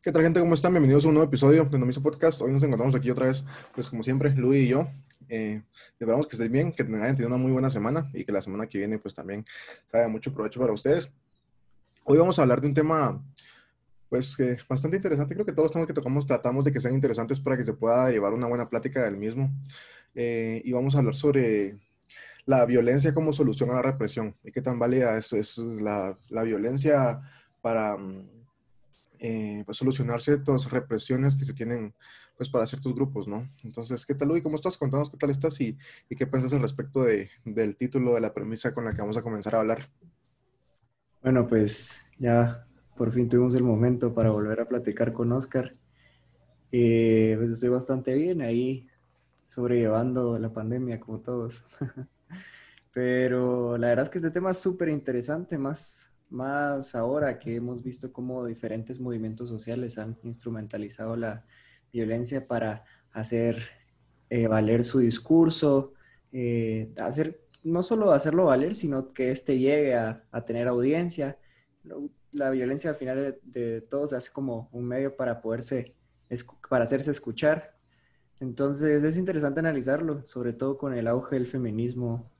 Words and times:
¿Qué 0.00 0.12
tal 0.12 0.22
gente? 0.22 0.38
¿Cómo 0.38 0.54
están? 0.54 0.72
Bienvenidos 0.72 1.04
a 1.04 1.08
un 1.08 1.14
nuevo 1.14 1.28
episodio 1.28 1.64
de 1.64 1.76
Nomiso 1.76 2.00
Podcast. 2.00 2.40
Hoy 2.40 2.52
nos 2.52 2.62
encontramos 2.62 2.94
aquí 2.94 3.10
otra 3.10 3.26
vez, 3.26 3.44
pues 3.74 3.90
como 3.90 4.04
siempre, 4.04 4.30
Luis 4.30 4.66
y 4.66 4.68
yo. 4.68 4.86
Eh, 5.28 5.60
esperamos 5.98 6.28
que 6.28 6.36
estén 6.36 6.52
bien, 6.52 6.72
que 6.72 6.84
hayan 6.84 7.16
tenido 7.16 7.26
una 7.26 7.36
muy 7.36 7.50
buena 7.50 7.68
semana 7.68 8.08
y 8.14 8.24
que 8.24 8.30
la 8.30 8.40
semana 8.40 8.68
que 8.68 8.78
viene 8.78 9.00
pues 9.00 9.12
también 9.12 9.44
sea 9.86 10.06
mucho 10.06 10.32
provecho 10.32 10.60
para 10.60 10.72
ustedes. 10.72 11.10
Hoy 12.04 12.16
vamos 12.16 12.38
a 12.38 12.42
hablar 12.42 12.60
de 12.60 12.68
un 12.68 12.74
tema 12.74 13.20
pues 14.08 14.36
que 14.36 14.56
bastante 14.68 14.98
interesante. 14.98 15.34
Creo 15.34 15.44
que 15.44 15.52
todos 15.52 15.64
los 15.64 15.72
temas 15.72 15.88
que 15.88 15.94
tocamos 15.94 16.28
tratamos 16.28 16.64
de 16.64 16.72
que 16.72 16.78
sean 16.78 16.94
interesantes 16.94 17.40
para 17.40 17.56
que 17.56 17.64
se 17.64 17.72
pueda 17.72 18.08
llevar 18.08 18.32
una 18.34 18.46
buena 18.46 18.70
plática 18.70 19.02
del 19.02 19.16
mismo. 19.16 19.50
Eh, 20.14 20.62
y 20.64 20.70
vamos 20.70 20.94
a 20.94 20.98
hablar 20.98 21.16
sobre 21.16 21.76
la 22.46 22.64
violencia 22.66 23.12
como 23.12 23.32
solución 23.32 23.70
a 23.70 23.74
la 23.74 23.82
represión 23.82 24.36
y 24.44 24.52
qué 24.52 24.62
tan 24.62 24.78
válida 24.78 25.18
es, 25.18 25.32
es 25.32 25.58
la, 25.58 26.16
la 26.28 26.44
violencia 26.44 27.20
para 27.60 27.98
mm, 27.98 28.37
eh, 29.18 29.62
pues, 29.66 29.78
solucionar 29.78 30.20
ciertas 30.20 30.70
represiones 30.70 31.36
que 31.36 31.44
se 31.44 31.54
tienen 31.54 31.94
pues 32.36 32.48
para 32.48 32.66
ciertos 32.66 32.94
grupos, 32.94 33.26
¿no? 33.26 33.48
Entonces, 33.64 34.06
¿qué 34.06 34.14
tal, 34.14 34.28
Luis? 34.28 34.42
¿Cómo 34.42 34.56
estás? 34.56 34.76
Contanos 34.76 35.10
qué 35.10 35.16
tal 35.16 35.30
estás 35.30 35.60
y, 35.60 35.76
qué 36.08 36.26
piensas 36.26 36.52
al 36.52 36.62
respecto 36.62 37.02
de, 37.02 37.30
del 37.44 37.76
título, 37.76 38.14
de 38.14 38.20
la 38.20 38.32
premisa 38.32 38.72
con 38.72 38.84
la 38.84 38.92
que 38.92 39.00
vamos 39.00 39.16
a 39.16 39.22
comenzar 39.22 39.56
a 39.56 39.60
hablar. 39.60 39.90
Bueno, 41.20 41.48
pues 41.48 42.10
ya 42.18 42.66
por 42.96 43.12
fin 43.12 43.28
tuvimos 43.28 43.54
el 43.56 43.64
momento 43.64 44.14
para 44.14 44.30
volver 44.30 44.60
a 44.60 44.68
platicar 44.68 45.12
con 45.12 45.32
Oscar. 45.32 45.76
Eh, 46.70 47.34
pues 47.38 47.50
estoy 47.50 47.70
bastante 47.70 48.14
bien 48.14 48.40
ahí, 48.40 48.86
sobrellevando 49.42 50.38
la 50.38 50.52
pandemia 50.52 51.00
como 51.00 51.20
todos. 51.20 51.64
Pero 52.92 53.78
la 53.78 53.88
verdad 53.88 54.04
es 54.04 54.10
que 54.10 54.18
este 54.18 54.30
tema 54.30 54.52
es 54.52 54.58
súper 54.58 54.88
interesante, 54.88 55.58
más 55.58 56.10
más 56.30 56.94
ahora 56.94 57.38
que 57.38 57.56
hemos 57.56 57.82
visto 57.82 58.12
cómo 58.12 58.44
diferentes 58.44 59.00
movimientos 59.00 59.48
sociales 59.48 59.98
han 59.98 60.18
instrumentalizado 60.22 61.16
la 61.16 61.44
violencia 61.92 62.46
para 62.46 62.84
hacer 63.12 63.62
eh, 64.30 64.46
valer 64.46 64.84
su 64.84 64.98
discurso, 64.98 65.94
eh, 66.32 66.92
hacer, 66.98 67.40
no 67.62 67.82
solo 67.82 68.12
hacerlo 68.12 68.46
valer, 68.46 68.74
sino 68.74 69.12
que 69.12 69.30
éste 69.30 69.58
llegue 69.58 69.94
a, 69.94 70.24
tener 70.46 70.68
audiencia. 70.68 71.38
La 72.32 72.50
violencia 72.50 72.90
al 72.90 72.96
final 72.96 73.16
de, 73.16 73.40
de 73.60 73.80
todo 73.80 74.06
se 74.08 74.16
hace 74.16 74.30
como 74.30 74.68
un 74.72 74.84
medio 74.84 75.16
para 75.16 75.40
poderse, 75.40 75.94
para 76.68 76.84
hacerse 76.84 77.10
escuchar. 77.10 77.74
Entonces 78.40 79.02
es 79.02 79.16
interesante 79.16 79.60
analizarlo, 79.60 80.24
sobre 80.24 80.52
todo 80.52 80.78
con 80.78 80.94
el 80.94 81.08
auge 81.08 81.36
del 81.36 81.46
feminismo 81.46 82.30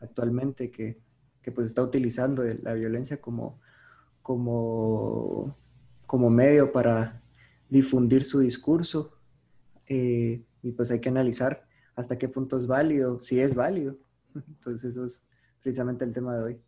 actualmente, 0.00 0.70
que 0.70 1.00
que 1.48 1.52
pues 1.52 1.68
está 1.68 1.82
utilizando 1.82 2.44
la 2.44 2.74
violencia 2.74 3.22
como, 3.22 3.58
como, 4.20 5.56
como 6.06 6.28
medio 6.28 6.72
para 6.72 7.22
difundir 7.70 8.26
su 8.26 8.40
discurso. 8.40 9.14
Eh, 9.86 10.44
y 10.62 10.72
pues 10.72 10.90
hay 10.90 11.00
que 11.00 11.08
analizar 11.08 11.66
hasta 11.96 12.18
qué 12.18 12.28
punto 12.28 12.58
es 12.58 12.66
válido, 12.66 13.18
si 13.22 13.40
es 13.40 13.54
válido. 13.54 13.96
Entonces 14.34 14.90
eso 14.90 15.06
es 15.06 15.26
precisamente 15.62 16.04
el 16.04 16.12
tema 16.12 16.36
de 16.36 16.42
hoy. 16.42 16.60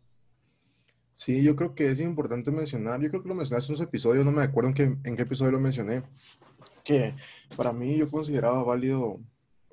Sí, 1.13 1.43
yo 1.43 1.55
creo 1.55 1.75
que 1.75 1.91
es 1.91 1.99
importante 1.99 2.49
mencionar, 2.49 2.99
yo 3.01 3.09
creo 3.09 3.21
que 3.21 3.29
lo 3.29 3.35
mencionaste 3.35 3.71
en 3.71 3.75
unos 3.75 3.87
episodios, 3.87 4.25
no 4.25 4.31
me 4.31 4.41
acuerdo 4.41 4.69
en 4.69 4.73
qué, 4.73 4.97
en 5.07 5.15
qué 5.15 5.21
episodio 5.21 5.51
lo 5.51 5.59
mencioné, 5.59 6.01
que 6.83 7.13
para 7.55 7.71
mí 7.71 7.97
yo 7.97 8.09
consideraba 8.09 8.63
válido 8.63 9.19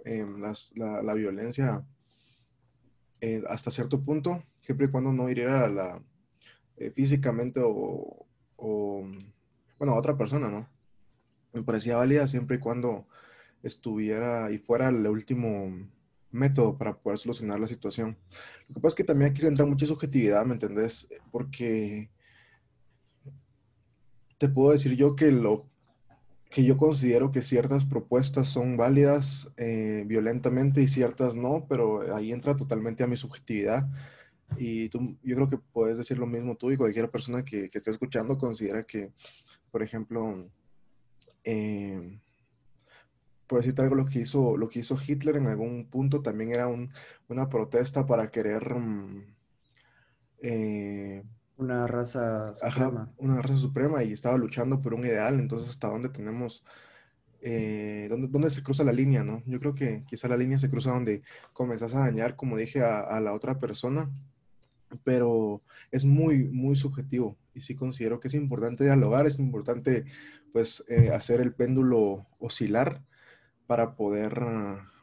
eh, 0.04 0.26
la, 0.76 1.02
la, 1.02 1.14
violencia 1.14 1.82
eh, 3.20 3.42
hasta 3.48 3.70
cierto 3.70 4.00
punto, 4.00 4.42
siempre 4.60 4.86
y 4.86 4.90
cuando 4.90 5.12
no 5.12 5.28
hiriera 5.28 5.64
a 5.64 5.68
la, 5.68 6.02
eh, 6.76 6.90
físicamente 6.90 7.60
o, 7.62 8.26
bueno, 9.78 9.92
a 9.92 9.98
otra 9.98 10.16
persona, 10.16 10.48
¿no? 10.48 10.68
Me 11.52 11.62
parecía 11.62 11.96
válida 11.96 12.28
siempre 12.28 12.56
y 12.56 12.60
cuando 12.60 13.06
estuviera 13.62 14.50
y 14.50 14.58
fuera 14.58 14.88
el 14.88 15.06
último 15.06 15.72
método 16.30 16.76
para 16.76 16.96
poder 16.96 17.18
solucionar 17.18 17.58
la 17.58 17.66
situación. 17.66 18.16
Lo 18.68 18.74
que 18.74 18.80
pasa 18.80 18.88
es 18.88 18.94
que 18.96 19.04
también 19.04 19.30
aquí 19.30 19.40
se 19.40 19.48
entra 19.48 19.66
mucha 19.66 19.86
subjetividad, 19.86 20.44
¿me 20.44 20.54
entendés? 20.54 21.08
Porque 21.32 22.10
te 24.38 24.48
puedo 24.48 24.72
decir 24.72 24.94
yo 24.94 25.16
que 25.16 25.32
lo 25.32 25.66
que 26.50 26.64
yo 26.64 26.76
considero 26.76 27.30
que 27.30 27.42
ciertas 27.42 27.84
propuestas 27.84 28.48
son 28.48 28.76
válidas 28.76 29.52
eh, 29.56 30.04
violentamente 30.06 30.82
y 30.82 30.88
ciertas 30.88 31.36
no, 31.36 31.66
pero 31.68 32.14
ahí 32.14 32.32
entra 32.32 32.56
totalmente 32.56 33.04
a 33.04 33.06
mi 33.06 33.16
subjetividad. 33.16 33.86
Y 34.56 34.88
tú, 34.88 35.16
yo 35.22 35.36
creo 35.36 35.48
que 35.50 35.58
puedes 35.58 35.98
decir 35.98 36.18
lo 36.18 36.26
mismo 36.26 36.56
tú 36.56 36.70
y 36.70 36.76
cualquier 36.78 37.10
persona 37.10 37.44
que, 37.44 37.68
que 37.68 37.78
esté 37.78 37.90
escuchando 37.90 38.38
considera 38.38 38.82
que, 38.82 39.12
por 39.70 39.82
ejemplo, 39.82 40.48
eh, 41.44 42.18
por 43.46 43.60
decirte 43.60 43.82
algo, 43.82 43.94
lo 43.94 44.04
que 44.04 44.20
hizo, 44.20 44.56
lo 44.56 44.68
que 44.68 44.80
hizo 44.80 44.96
Hitler 45.04 45.36
en 45.36 45.46
algún 45.48 45.86
punto 45.86 46.22
también 46.22 46.50
era 46.50 46.68
un, 46.68 46.88
una 47.28 47.48
protesta 47.48 48.06
para 48.06 48.30
querer 48.30 48.74
mm, 48.74 49.24
eh, 50.42 51.24
una 51.58 51.88
raza 51.88 52.54
suprema. 52.54 53.12
una 53.18 53.42
raza 53.42 53.56
suprema 53.56 54.04
y 54.04 54.12
estaba 54.12 54.38
luchando 54.38 54.80
por 54.80 54.94
un 54.94 55.04
ideal. 55.04 55.38
Entonces, 55.38 55.68
¿hasta 55.68 55.88
dónde 55.88 56.08
tenemos, 56.08 56.64
eh, 57.40 58.06
dónde, 58.08 58.28
dónde, 58.28 58.50
se 58.50 58.62
cruza 58.62 58.84
la 58.84 58.92
línea, 58.92 59.24
no? 59.24 59.42
Yo 59.44 59.58
creo 59.58 59.74
que 59.74 60.04
quizá 60.06 60.28
la 60.28 60.36
línea 60.36 60.58
se 60.58 60.70
cruza 60.70 60.92
donde 60.92 61.22
comenzás 61.52 61.94
a 61.94 62.00
dañar, 62.00 62.36
como 62.36 62.56
dije, 62.56 62.82
a, 62.82 63.20
la 63.20 63.32
otra 63.32 63.58
persona, 63.58 64.08
pero 65.04 65.62
es 65.90 66.04
muy, 66.04 66.44
muy 66.44 66.76
subjetivo. 66.76 67.36
Y 67.54 67.60
sí 67.60 67.74
considero 67.74 68.20
que 68.20 68.28
es 68.28 68.34
importante 68.34 68.84
dialogar, 68.84 69.26
es 69.26 69.38
importante, 69.40 70.04
pues, 70.52 70.84
eh, 70.88 71.10
hacer 71.12 71.40
el 71.40 71.54
péndulo 71.54 72.26
oscilar 72.38 73.02
para 73.66 73.96
poder, 73.96 74.40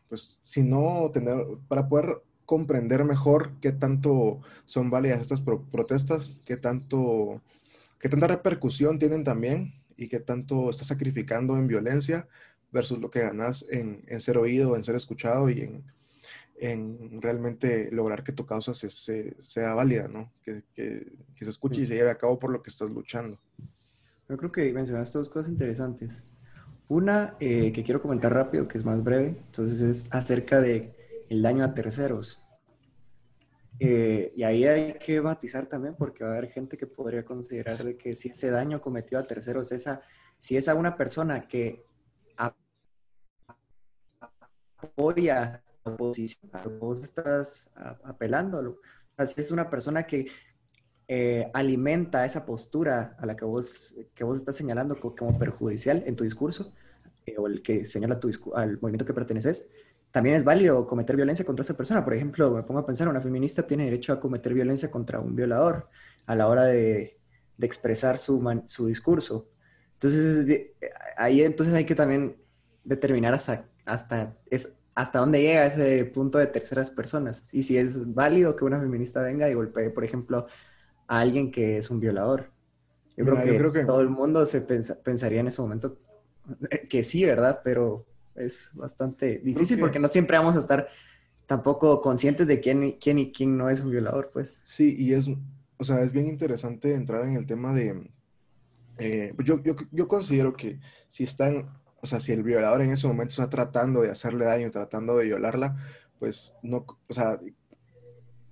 pues, 0.07 0.39
si 0.41 0.63
no 0.63 1.11
tener, 1.13 1.45
para 1.67 1.89
poder 1.89 2.21
comprender 2.45 3.03
mejor 3.03 3.53
qué 3.59 3.71
tanto 3.71 4.41
son 4.65 4.89
válidas 4.89 5.21
estas 5.21 5.41
protestas, 5.41 6.39
qué 6.45 6.57
tanto, 6.57 7.41
qué 7.99 8.09
tanta 8.09 8.27
repercusión 8.27 8.99
tienen 8.99 9.23
también 9.23 9.73
y 9.97 10.07
qué 10.07 10.19
tanto 10.19 10.69
estás 10.69 10.87
sacrificando 10.87 11.57
en 11.57 11.67
violencia 11.67 12.27
versus 12.71 12.99
lo 12.99 13.09
que 13.09 13.21
ganas 13.21 13.65
en, 13.69 14.03
ser 14.19 14.37
oído, 14.37 14.75
en 14.75 14.83
ser 14.83 14.95
escuchado 14.95 15.49
y 15.49 15.61
en, 15.61 15.83
en 16.57 17.21
realmente 17.21 17.89
lograr 17.91 18.23
que 18.23 18.31
tu 18.31 18.45
causa 18.45 18.73
se, 18.73 18.89
sea 19.39 19.73
válida, 19.73 20.07
¿no? 20.07 20.31
Que, 20.43 20.63
se 20.75 21.49
escuche 21.49 21.81
y 21.81 21.85
se 21.85 21.95
lleve 21.95 22.09
a 22.09 22.17
cabo 22.17 22.37
por 22.37 22.51
lo 22.51 22.61
que 22.61 22.69
estás 22.69 22.89
luchando. 22.89 23.39
Yo 24.27 24.37
creo 24.37 24.51
que 24.51 24.73
mencionaste 24.73 25.17
dos 25.17 25.29
cosas 25.29 25.51
interesantes. 25.51 26.23
Una 26.87 27.35
eh, 27.39 27.71
que 27.71 27.83
quiero 27.83 28.01
comentar 28.01 28.33
rápido, 28.33 28.67
que 28.67 28.77
es 28.77 28.85
más 28.85 29.03
breve, 29.03 29.37
entonces 29.47 29.81
es 29.81 30.05
acerca 30.11 30.61
de 30.61 30.94
el 31.29 31.41
daño 31.41 31.63
a 31.63 31.73
terceros. 31.73 32.45
Eh, 33.79 34.31
y 34.35 34.43
ahí 34.43 34.65
hay 34.65 34.93
que 34.93 35.19
matizar 35.21 35.67
también 35.67 35.95
porque 35.95 36.23
va 36.23 36.29
a 36.29 36.37
haber 36.37 36.49
gente 36.49 36.77
que 36.77 36.87
podría 36.87 37.25
considerar 37.25 37.83
de 37.83 37.97
que 37.97 38.15
si 38.15 38.29
ese 38.29 38.49
daño 38.49 38.79
cometido 38.79 39.19
a 39.19 39.23
terceros, 39.23 39.71
esa, 39.71 40.01
si 40.39 40.55
es 40.55 40.67
a 40.69 40.75
una 40.75 40.95
persona 40.95 41.47
que 41.47 41.85
apoya 44.77 45.63
la 45.83 45.91
oposición, 45.91 46.51
vos 46.79 47.03
estás 47.03 47.69
apelando, 48.03 48.79
si 49.25 49.41
es 49.41 49.51
una 49.51 49.69
persona 49.69 50.05
que 50.05 50.27
eh, 51.07 51.49
alimenta 51.53 52.25
esa 52.25 52.45
postura 52.45 53.15
a 53.19 53.25
la 53.25 53.35
que 53.35 53.45
vos, 53.45 53.95
que 54.13 54.23
vos 54.23 54.37
estás 54.37 54.55
señalando 54.55 54.99
como, 54.99 55.37
perjudicial 55.37 56.03
en 56.05 56.15
tu 56.15 56.23
discurso, 56.23 56.73
eh, 57.25 57.35
o 57.37 57.47
el 57.47 57.61
que 57.61 57.85
señala 57.85 58.19
tu 58.19 58.29
al 58.55 58.79
movimiento 58.81 59.05
que 59.05 59.13
perteneces, 59.13 59.67
también 60.15 60.37
es 60.37 60.45
válido 60.45 60.87
cometer 60.87 61.17
violencia 61.17 61.43
contra 61.43 61.61
esa 61.61 61.75
persona. 61.75 62.01
Por 62.05 62.13
ejemplo, 62.13 62.49
me 62.49 62.63
pongo 62.63 62.79
a 62.79 62.85
pensar, 62.85 63.09
una 63.09 63.19
feminista 63.19 63.67
tiene 63.67 63.83
derecho 63.83 64.13
a 64.13 64.19
cometer 64.21 64.53
violencia 64.53 64.89
contra 64.89 65.19
un 65.19 65.35
violador 65.35 65.89
a 66.25 66.35
la 66.35 66.47
hora 66.47 66.63
de, 66.63 67.19
expresar 67.59 68.17
su, 68.17 68.41
su, 68.65 68.87
discurso. 68.87 69.49
Entonces, 69.95 70.69
ahí 71.17 71.41
entonces 71.41 71.75
hay 71.75 71.83
que 71.83 71.95
también 71.95 72.37
determinar 72.85 73.33
hasta, 73.33 73.65
hasta, 73.85 74.37
es, 74.49 74.71
hasta 74.93 75.19
dónde 75.19 75.41
llega 75.41 75.65
ese 75.65 76.05
punto 76.05 76.37
de 76.37 76.47
terceras 76.47 76.91
personas. 76.91 77.45
Y 77.51 77.63
si 77.63 77.77
es 77.77 78.13
válido 78.13 78.55
que 78.55 78.63
una 78.63 78.79
feminista 78.79 79.21
venga 79.21 79.49
y 79.49 79.53
golpee, 79.53 79.89
por 79.89 80.05
ejemplo, 80.05 80.47
a 81.07 81.19
alguien 81.19 81.51
que 81.51 81.77
es 81.77 81.89
un 81.89 81.99
violador. 81.99 82.51
Yo, 83.17 83.25
creo, 83.25 83.73
que 83.73 83.83
todo 83.83 83.99
el 83.99 84.09
mundo 84.09 84.45
se 84.45 84.61
pensaría 84.61 85.41
en 85.41 85.47
ese 85.47 85.61
momento 85.61 85.97
que 86.89 87.03
sí, 87.03 87.25
¿verdad? 87.25 87.59
Pero 87.65 88.05
es 88.35 88.71
bastante 88.73 89.39
difícil 89.39 89.79
porque 89.79 89.99
no 89.99 90.07
siempre 90.07 90.37
vamos 90.37 90.55
a 90.55 90.59
estar 90.59 90.87
tampoco 91.45 92.01
conscientes 92.01 92.47
de 92.47 92.59
quién, 92.59 92.97
quién 92.99 93.19
y 93.19 93.31
quién 93.31 93.57
no 93.57 93.69
es 93.69 93.81
un 93.81 93.91
violador, 93.91 94.31
pues. 94.33 94.59
Sí, 94.63 94.95
y 94.97 95.13
es, 95.13 95.29
o 95.77 95.83
sea, 95.83 96.01
es 96.01 96.11
bien 96.11 96.27
interesante 96.27 96.93
entrar 96.93 97.25
en 97.25 97.33
el 97.33 97.45
tema 97.45 97.73
de, 97.73 98.09
eh, 98.97 99.33
pues 99.35 99.47
yo, 99.47 99.61
yo, 99.63 99.75
yo, 99.91 100.07
considero 100.07 100.53
que 100.53 100.79
si 101.07 101.23
están, 101.23 101.69
o 102.01 102.07
sea, 102.07 102.19
si 102.19 102.31
el 102.31 102.43
violador 102.43 102.81
en 102.81 102.91
ese 102.91 103.07
momento 103.07 103.31
está 103.31 103.49
tratando 103.49 104.01
de 104.01 104.11
hacerle 104.11 104.45
daño, 104.45 104.71
tratando 104.71 105.17
de 105.17 105.25
violarla, 105.25 105.75
pues 106.19 106.53
no, 106.63 106.85
o 107.07 107.13
sea, 107.13 107.39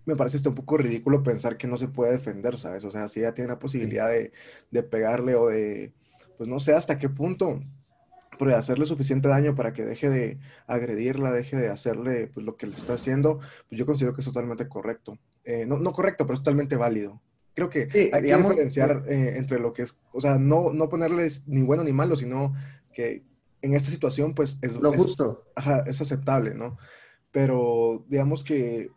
me 0.05 0.15
parece 0.15 0.37
hasta 0.37 0.49
un 0.49 0.55
poco 0.55 0.77
ridículo 0.77 1.23
pensar 1.23 1.57
que 1.57 1.67
no 1.67 1.77
se 1.77 1.87
puede 1.87 2.11
defender, 2.11 2.57
¿sabes? 2.57 2.83
O 2.83 2.91
sea, 2.91 3.07
si 3.07 3.21
ella 3.21 3.33
tiene 3.33 3.49
la 3.49 3.59
posibilidad 3.59 4.09
de, 4.09 4.33
de 4.69 4.83
pegarle 4.83 5.35
o 5.35 5.47
de 5.47 5.93
pues 6.37 6.49
no 6.49 6.59
sé 6.59 6.73
hasta 6.73 6.99
qué 6.99 7.09
punto 7.09 7.61
puede 8.37 8.55
hacerle 8.55 8.85
suficiente 8.85 9.27
daño 9.27 9.55
para 9.55 9.73
que 9.73 9.85
deje 9.85 10.09
de 10.09 10.39
agredirla, 10.67 11.31
deje 11.31 11.57
de 11.57 11.69
hacerle 11.69 12.27
pues, 12.33 12.45
lo 12.45 12.55
que 12.57 12.67
le 12.67 12.73
está 12.73 12.93
haciendo, 12.93 13.39
pues 13.69 13.79
yo 13.79 13.85
considero 13.85 14.13
que 14.13 14.21
es 14.21 14.27
totalmente 14.27 14.67
correcto. 14.67 15.17
Eh, 15.43 15.65
no, 15.65 15.77
no, 15.77 15.91
correcto, 15.91 16.25
pero 16.25 16.35
es 16.35 16.39
totalmente 16.41 16.75
válido. 16.75 17.21
Creo 17.53 17.69
que 17.69 17.81
hay 18.11 18.21
que 18.21 18.35
diferenciar 18.35 19.03
eh, 19.07 19.33
entre 19.37 19.59
lo 19.59 19.73
que 19.73 19.83
es, 19.83 19.95
o 20.11 20.19
sea, 20.19 20.37
no, 20.39 20.73
no 20.73 20.89
ponerles 20.89 21.43
ni 21.45 21.61
bueno 21.61 21.83
ni 21.83 21.93
malo, 21.93 22.15
sino 22.15 22.53
que 22.93 23.23
en 23.63 23.73
esta 23.73 23.89
situación, 23.89 24.35
pues 24.35 24.59
es 24.61 24.75
lo 24.75 24.91
justo. 24.91 25.45
ajá, 25.55 25.83
es 25.87 25.99
aceptable, 26.01 26.53
¿no? 26.53 26.77
Pero 27.31 28.05
digamos 28.07 28.43
que. 28.43 28.91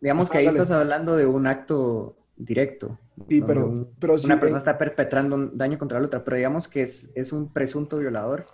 digamos 0.00 0.30
que 0.30 0.38
ahí 0.38 0.46
estás 0.46 0.70
hablando 0.70 1.16
de 1.16 1.26
un 1.26 1.46
acto 1.46 2.16
directo. 2.36 2.98
Sí, 3.28 3.40
pero, 3.40 3.90
pero 3.98 4.16
una 4.22 4.38
persona 4.38 4.58
está 4.58 4.76
perpetrando 4.76 5.36
un 5.36 5.56
daño 5.56 5.78
contra 5.78 5.98
la 5.98 6.06
otra, 6.06 6.22
pero 6.22 6.36
digamos 6.36 6.68
que 6.68 6.82
es, 6.82 7.12
es 7.14 7.32
un 7.32 7.52
presunto 7.52 7.98
violador 7.98 8.46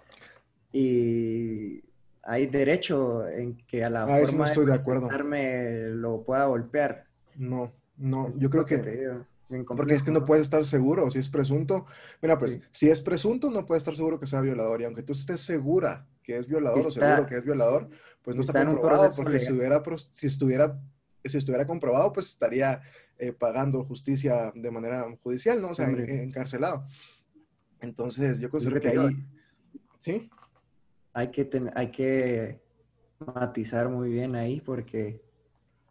y 0.72 1.82
hay 2.22 2.46
derecho 2.46 3.26
en 3.28 3.56
que 3.66 3.84
a 3.84 3.90
la 3.90 4.04
ah, 4.04 4.18
forma 4.20 4.38
no 4.38 4.44
estoy 4.44 4.66
de, 4.66 4.74
acuerdo. 4.74 5.08
lo 5.90 6.22
pueda 6.22 6.46
golpear. 6.46 7.04
No, 7.36 7.72
no, 7.96 8.28
yo 8.38 8.48
creo 8.48 8.64
que... 8.64 9.10
porque 9.66 9.94
es 9.94 10.02
que 10.02 10.12
no 10.12 10.24
puedes 10.24 10.44
estar 10.44 10.64
seguro 10.64 11.10
si 11.10 11.18
es 11.18 11.28
presunto. 11.28 11.84
Mira, 12.20 12.38
pues, 12.38 12.60
si 12.70 12.88
es 12.88 13.00
presunto, 13.00 13.50
no 13.50 13.66
puedes 13.66 13.82
estar 13.82 13.94
seguro 13.94 14.20
que 14.20 14.26
sea 14.26 14.40
violador. 14.40 14.80
Y 14.80 14.84
aunque 14.84 15.02
tú 15.02 15.12
estés 15.12 15.40
segura 15.40 16.06
que 16.22 16.38
es 16.38 16.46
violador 16.46 16.86
o 16.86 16.90
seguro 16.90 17.26
que 17.26 17.38
es 17.38 17.44
violador, 17.44 17.88
pues 18.22 18.36
no 18.36 18.42
está, 18.42 18.64
comprobado. 18.64 19.10
Porque 19.16 19.40
si, 19.40 19.52
hubiera, 19.52 19.82
si, 20.12 20.28
estuviera, 20.28 20.78
si 21.24 21.38
estuviera 21.38 21.66
comprobado, 21.66 22.12
pues 22.12 22.28
estaría 22.28 22.82
eh, 23.19 23.32
pagando 23.32 23.84
justicia 23.84 24.52
de 24.54 24.70
manera 24.70 25.04
judicial, 25.22 25.60
¿no? 25.60 25.69
O 25.70 25.74
sea, 25.74 25.88
encarcelado. 25.88 26.86
Entonces, 27.80 28.38
yo 28.38 28.50
considero 28.50 28.80
que 28.80 28.88
ahí... 28.88 29.16
¿Sí? 29.98 30.30
Hay 31.12 31.30
que, 31.30 31.48
hay 31.74 31.90
que 31.90 32.60
matizar 33.19 33.88
muy 33.88 34.10
bien 34.10 34.34
ahí 34.34 34.60
porque 34.60 35.22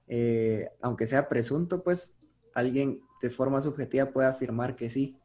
eh, 0.08 0.70
aunque 0.82 1.08
sea 1.08 1.30
presunto, 1.30 1.84
pues 1.84 2.18
alguien 2.54 3.02
de 3.22 3.30
forma 3.30 3.62
subjetiva 3.62 4.12
puede 4.12 4.28
afirmar 4.28 4.76
que 4.76 4.90
sí 4.90 5.18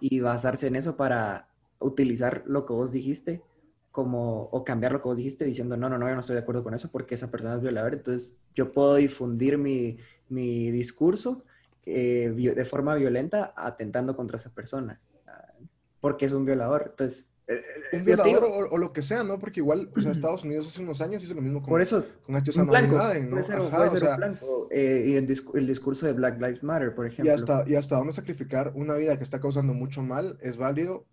y 0.00 0.20
basarse 0.20 0.68
en 0.68 0.76
eso 0.76 0.96
para 0.96 1.50
utilizar 1.78 2.42
lo 2.46 2.64
que 2.64 2.72
vos 2.72 2.92
dijiste 2.92 3.42
como, 3.92 4.48
o 4.50 4.64
cambiar 4.64 4.92
lo 4.92 5.00
que 5.00 5.08
vos 5.08 5.16
dijiste 5.16 5.44
diciendo, 5.44 5.76
no, 5.76 5.88
no, 5.88 5.98
no, 5.98 6.08
yo 6.08 6.14
no 6.14 6.20
estoy 6.20 6.34
de 6.34 6.40
acuerdo 6.42 6.64
con 6.64 6.74
eso 6.74 6.90
porque 6.90 7.14
esa 7.14 7.30
persona 7.30 7.56
es 7.56 7.62
violadora, 7.62 7.94
entonces 7.94 8.38
yo 8.54 8.72
puedo 8.72 8.96
difundir 8.96 9.58
mi, 9.58 9.98
mi 10.28 10.70
discurso 10.70 11.44
eh, 11.84 12.32
de 12.34 12.64
forma 12.64 12.94
violenta 12.94 13.52
atentando 13.56 14.16
contra 14.16 14.36
esa 14.36 14.50
persona, 14.50 15.00
ah, 15.26 15.52
porque 16.00 16.26
es 16.26 16.32
un 16.32 16.44
violador. 16.44 16.86
Entonces, 16.90 17.28
eh, 17.48 17.60
eh, 17.92 17.96
un 17.96 18.04
violador 18.04 18.68
o, 18.70 18.78
lo 18.78 18.92
que 18.92 19.02
sea, 19.02 19.24
¿no? 19.24 19.38
Porque 19.40 19.60
igual, 19.60 19.90
o 19.94 20.00
sea, 20.00 20.12
Estados 20.12 20.44
Unidos 20.44 20.68
hace 20.68 20.80
unos 20.80 21.00
años 21.00 21.24
hizo 21.24 21.34
lo 21.34 21.42
mismo 21.42 21.60
con, 21.60 21.70
Por 21.70 21.82
eso, 21.82 22.06
con 22.24 22.36
este 22.36 22.52
¿no? 22.56 22.66
Puede 22.66 23.42
ser, 23.42 23.56
Ajá, 23.56 23.76
puede 23.76 23.98
ser 23.98 24.16
blanco. 24.16 24.68
y 24.70 25.16
el, 25.16 25.26
discurso 25.66 26.06
de 26.06 26.12
Black 26.12 26.40
Lives 26.40 26.62
Matter, 26.62 26.94
por 26.94 27.06
ejemplo. 27.06 27.26
Y 27.26 27.34
hasta, 27.34 27.64
y 27.68 27.74
hasta 27.74 27.96
dónde 27.96 28.12
sacrificar 28.12 28.72
una 28.76 28.94
vida 28.94 29.18
que 29.18 29.24
está 29.24 29.40
causando 29.40 29.74
mucho 29.74 30.02
mal 30.02 30.38
es 30.40 30.56
válido. 30.56 31.04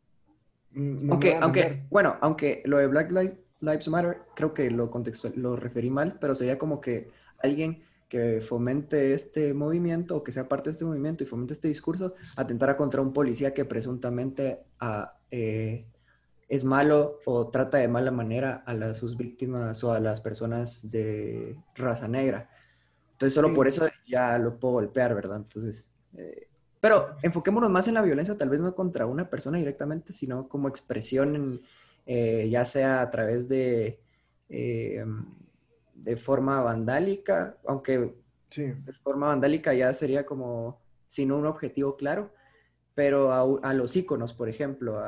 Mm, 0.72 1.12
aunque, 1.12 1.36
aunque, 1.36 1.86
bueno, 1.90 2.18
aunque 2.22 2.62
lo 2.66 2.78
de 2.78 2.88
Black 2.88 3.12
Lives 3.12 3.88
Matter, 3.88 4.22
creo 4.36 4.54
que 4.54 4.70
lo 4.72 4.90
contextual, 4.90 5.34
lo 5.36 5.56
referí 5.56 5.90
mal, 5.90 6.18
pero 6.20 6.36
sería 6.36 6.58
como 6.58 6.80
que 6.80 7.10
alguien 7.42 7.84
que 8.08 8.42
fomente 8.42 9.14
este 9.14 9.54
movimiento 9.54 10.18
o 10.18 10.24
que 10.24 10.32
sea 10.32 10.50
parte 10.50 10.70
de 10.70 10.72
este 10.72 10.86
movimiento 10.86 11.24
y 11.24 11.28
fomente 11.28 11.54
este 11.54 11.68
discurso, 11.68 12.16
atentará 12.36 12.76
contra 12.76 13.02
un 13.02 13.14
policía 13.14 13.54
que 13.54 13.66
presuntamente 13.66 14.64
ah, 14.80 15.14
eh, 15.30 15.86
es 16.48 16.66
malo 16.66 17.20
o 17.26 17.50
trata 17.50 17.78
de 17.78 17.88
mala 17.88 18.10
manera 18.12 18.64
a 18.66 18.94
sus 18.96 19.16
víctimas 19.16 19.84
o 19.84 19.94
a 19.94 20.00
las 20.00 20.20
personas 20.22 20.90
de 20.90 21.56
raza 21.76 22.08
negra. 22.08 22.50
Entonces, 23.12 23.36
solo 23.36 23.54
por 23.54 23.68
eso 23.68 23.88
ya 24.08 24.38
lo 24.40 24.58
puedo 24.58 24.76
golpear, 24.76 25.14
¿verdad? 25.14 25.38
Entonces, 25.38 25.88
eh, 26.18 26.49
pero 26.80 27.16
enfoquémonos 27.22 27.70
más 27.70 27.88
en 27.88 27.96
la 27.96 28.02
violencia, 28.02 28.38
tal 28.38 28.50
vez 28.50 28.62
no 28.62 28.76
contra 28.76 29.06
una 29.06 29.30
persona 29.30 29.58
directamente, 29.58 30.14
sino 30.14 30.48
como 30.48 30.68
expresión, 30.68 31.62
eh, 32.06 32.48
ya 32.50 32.66
sea 32.66 33.02
a 33.02 33.12
través 33.12 33.50
de 33.50 34.00
de 36.04 36.18
forma 36.18 36.62
vandálica, 36.62 37.58
aunque 37.66 38.16
de 38.56 38.94
forma 39.04 39.28
vandálica 39.28 39.74
ya 39.74 39.94
sería 39.94 40.26
como 40.26 40.80
sin 41.08 41.32
un 41.32 41.46
objetivo 41.46 41.96
claro, 41.98 42.32
pero 42.96 43.32
a, 43.64 43.74
los 43.74 43.96
iconos, 43.96 44.34
por 44.34 44.50
ejemplo, 44.50 45.02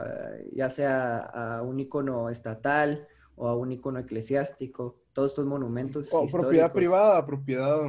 ya 0.53 0.69
sea 0.69 1.19
a 1.19 1.61
un 1.61 1.79
icono 1.79 2.29
estatal 2.29 3.07
o 3.35 3.47
a 3.47 3.55
un 3.55 3.71
icono 3.71 3.99
eclesiástico, 3.99 5.03
todos 5.13 5.31
estos 5.31 5.45
monumentos. 5.45 6.09
O 6.13 6.25
propiedad 6.27 6.71
privada, 6.71 7.25
propiedad. 7.25 7.79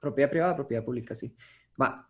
Propiedad 0.00 0.30
privada, 0.30 0.56
propiedad 0.56 0.84
pública, 0.84 1.14
sí. 1.14 1.34
Va. 1.80 2.09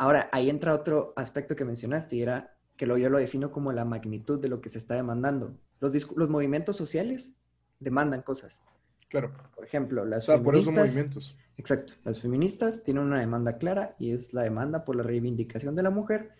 Ahora, 0.00 0.30
ahí 0.32 0.48
entra 0.48 0.72
otro 0.72 1.12
aspecto 1.14 1.54
que 1.54 1.66
mencionaste 1.66 2.16
y 2.16 2.22
era 2.22 2.56
que 2.78 2.86
lo, 2.86 2.96
yo 2.96 3.10
lo 3.10 3.18
defino 3.18 3.50
como 3.50 3.70
la 3.70 3.84
magnitud 3.84 4.40
de 4.40 4.48
lo 4.48 4.62
que 4.62 4.70
se 4.70 4.78
está 4.78 4.94
demandando. 4.94 5.54
Los, 5.78 5.92
los 6.16 6.30
movimientos 6.30 6.78
sociales 6.78 7.34
demandan 7.80 8.22
cosas. 8.22 8.62
Claro. 9.10 9.30
Por 9.54 9.62
ejemplo, 9.62 10.06
las 10.06 10.24
feministas. 10.24 10.44
Por 10.44 10.56
esos 10.56 10.72
movimientos. 10.72 11.36
Exacto. 11.58 11.92
Las 12.02 12.18
feministas 12.18 12.82
tienen 12.82 13.02
una 13.02 13.20
demanda 13.20 13.58
clara 13.58 13.94
y 13.98 14.12
es 14.12 14.32
la 14.32 14.42
demanda 14.42 14.86
por 14.86 14.96
la 14.96 15.02
reivindicación 15.02 15.76
de 15.76 15.82
la 15.82 15.90
mujer 15.90 16.30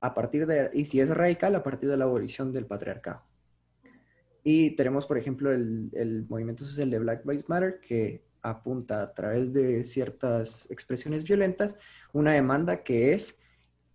a 0.00 0.14
partir 0.14 0.46
de, 0.46 0.70
y 0.72 0.84
si 0.84 1.00
es 1.00 1.10
radical, 1.10 1.56
a 1.56 1.64
partir 1.64 1.90
de 1.90 1.96
la 1.96 2.04
abolición 2.04 2.52
del 2.52 2.66
patriarcado. 2.66 3.24
Y 4.44 4.76
tenemos, 4.76 5.06
por 5.06 5.18
ejemplo, 5.18 5.50
el, 5.50 6.24
movimiento 6.28 6.64
social 6.64 6.88
de 6.88 7.00
Black 7.00 7.26
Lives 7.26 7.48
Matter 7.48 7.80
que 7.80 8.27
apunta 8.50 9.02
a 9.02 9.14
través 9.14 9.52
de 9.52 9.84
ciertas 9.84 10.66
expresiones 10.70 11.24
violentas 11.24 11.76
una 12.12 12.32
demanda 12.32 12.82
que 12.82 13.14
es 13.14 13.40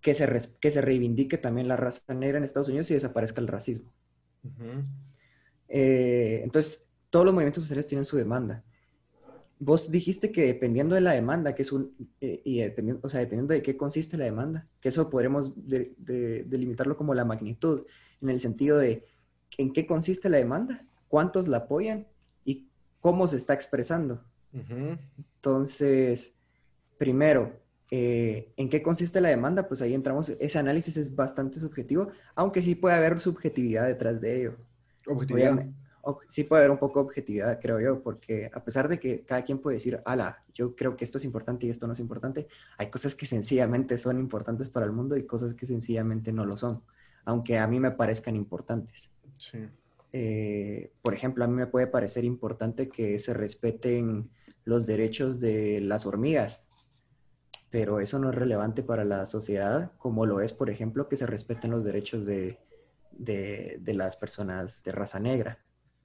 que 0.01 0.13
se, 0.13 0.27
que 0.59 0.69
se 0.69 0.81
reivindique 0.81 1.37
también 1.37 1.67
la 1.67 1.77
raza 1.77 2.13
negra 2.13 2.37
en 2.37 2.43
Estados 2.43 2.67
Unidos 2.67 2.91
y 2.91 2.93
desaparezca 2.93 3.39
el 3.39 3.47
racismo. 3.47 3.91
Eh, 5.69 6.41
entonces, 6.43 6.91
todos 7.09 7.25
los 7.25 7.33
movimientos 7.33 7.63
sociales 7.63 7.87
tienen 7.87 8.05
su 8.05 8.17
demanda. 8.17 8.63
Vos 9.59 9.89
dijiste 9.89 10.31
que 10.31 10.45
dependiendo 10.45 10.95
de 10.95 11.01
la 11.01 11.13
demanda, 11.13 11.55
que 11.55 11.61
es 11.61 11.71
un, 11.71 11.95
eh, 12.19 12.41
y 12.43 12.59
dependiendo, 12.59 12.99
o 13.01 13.09
sea, 13.09 13.21
dependiendo 13.21 13.53
de 13.53 13.61
qué 13.61 13.77
consiste 13.77 14.17
la 14.17 14.25
demanda, 14.25 14.67
que 14.81 14.89
eso 14.89 15.09
podremos 15.09 15.53
delimitarlo 15.65 16.97
como 16.97 17.13
la 17.13 17.23
magnitud, 17.23 17.85
en 18.21 18.29
el 18.29 18.41
sentido 18.41 18.77
de 18.77 19.05
en 19.57 19.71
qué 19.71 19.85
consiste 19.85 20.29
la 20.29 20.37
demanda, 20.37 20.85
cuántos 21.07 21.47
la 21.47 21.57
apoyan 21.57 22.07
y 22.43 22.67
cómo 22.99 23.27
se 23.27 23.37
está 23.37 23.53
expresando. 23.53 24.21
Entonces, 24.53 26.33
primero, 26.97 27.59
eh, 27.89 28.53
¿en 28.55 28.69
qué 28.69 28.81
consiste 28.81 29.19
la 29.21 29.29
demanda? 29.29 29.67
Pues 29.67 29.81
ahí 29.81 29.93
entramos, 29.93 30.29
ese 30.39 30.59
análisis 30.59 30.97
es 30.97 31.15
bastante 31.15 31.59
subjetivo, 31.59 32.09
aunque 32.35 32.61
sí 32.61 32.75
puede 32.75 32.95
haber 32.95 33.19
subjetividad 33.19 33.87
detrás 33.87 34.21
de 34.21 34.39
ello. 34.39 34.55
Objetividad 35.07 35.65
sí 36.29 36.43
puede 36.43 36.61
haber 36.61 36.71
un 36.71 36.77
poco 36.77 36.99
de 36.99 37.05
objetividad, 37.05 37.59
creo 37.61 37.79
yo, 37.79 38.01
porque 38.01 38.51
a 38.53 38.63
pesar 38.63 38.89
de 38.89 38.99
que 38.99 39.23
cada 39.23 39.43
quien 39.43 39.59
puede 39.59 39.75
decir, 39.75 40.01
ala, 40.05 40.43
yo 40.53 40.75
creo 40.75 40.97
que 40.97 41.05
esto 41.05 41.17
es 41.17 41.25
importante 41.25 41.65
y 41.65 41.69
esto 41.69 41.87
no 41.87 41.93
es 41.93 41.99
importante, 41.99 42.47
hay 42.77 42.89
cosas 42.89 43.15
que 43.15 43.25
sencillamente 43.25 43.97
son 43.97 44.19
importantes 44.19 44.69
para 44.69 44.85
el 44.85 44.91
mundo 44.91 45.15
y 45.15 45.23
cosas 45.25 45.53
que 45.53 45.65
sencillamente 45.65 46.33
no 46.33 46.45
lo 46.45 46.57
son, 46.57 46.81
aunque 47.25 47.57
a 47.57 47.67
mí 47.67 47.79
me 47.79 47.91
parezcan 47.91 48.35
importantes. 48.35 49.09
Sí. 49.37 49.59
Eh, 50.11 50.91
por 51.01 51.13
ejemplo, 51.13 51.43
a 51.43 51.47
mí 51.47 51.55
me 51.55 51.67
puede 51.67 51.87
parecer 51.87 52.25
importante 52.25 52.89
que 52.89 53.17
se 53.17 53.33
respeten 53.33 54.29
los 54.65 54.85
derechos 54.85 55.39
de 55.39 55.81
las 55.81 56.05
hormigas, 56.05 56.67
pero 57.69 57.99
eso 57.99 58.19
no 58.19 58.29
es 58.29 58.35
relevante 58.35 58.83
para 58.83 59.03
la 59.03 59.25
sociedad, 59.25 59.91
como 59.97 60.25
lo 60.25 60.41
es, 60.41 60.53
por 60.53 60.69
ejemplo, 60.69 61.07
que 61.09 61.17
se 61.17 61.25
respeten 61.25 61.71
los 61.71 61.83
derechos 61.83 62.25
de, 62.25 62.59
de, 63.11 63.77
de 63.81 63.93
las 63.93 64.15
personas 64.17 64.83
de 64.83 64.91
raza 64.91 65.19
negra. 65.19 65.59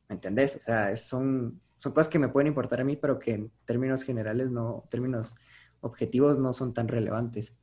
¿Me 0.09 0.15
entendés? 0.15 0.57
O 0.57 0.61
sea, 0.61 0.97
son, 0.97 1.61
son 1.77 1.93
cosas 1.93 2.09
que 2.09 2.19
me 2.19 2.29
pueden 2.29 2.47
importar 2.47 2.81
a 2.81 2.85
mí, 2.85 2.97
pero 2.97 3.19
que 3.19 3.35
en 3.35 3.53
términos 3.67 4.03
generales, 4.03 4.51
no, 4.51 4.85
términos 4.91 5.35
objetivos, 5.81 6.39
no 6.39 6.53
son 6.53 6.73
tan 6.73 6.89
relevantes. 6.89 7.55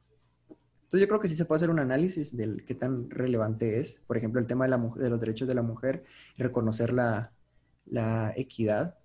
Entonces 0.83 1.01
yo 1.01 1.07
creo 1.07 1.19
que 1.19 1.27
sí 1.27 1.35
se 1.35 1.45
puede 1.45 1.57
hacer 1.57 1.71
un 1.71 1.79
análisis 1.79 2.37
del 2.37 2.63
qué 2.63 2.75
tan 2.75 3.09
relevante 3.09 3.79
es, 3.79 4.03
por 4.05 4.17
ejemplo, 4.17 4.39
el 4.39 4.45
tema 4.45 4.65
de, 4.65 4.69
la, 4.69 4.77
de 4.77 5.09
los 5.09 5.19
derechos 5.19 5.47
de 5.47 5.55
la 5.55 5.63
mujer 5.63 6.03
reconocer 6.37 6.93
la, 6.93 7.33
la 7.85 8.33
equidad 8.35 8.99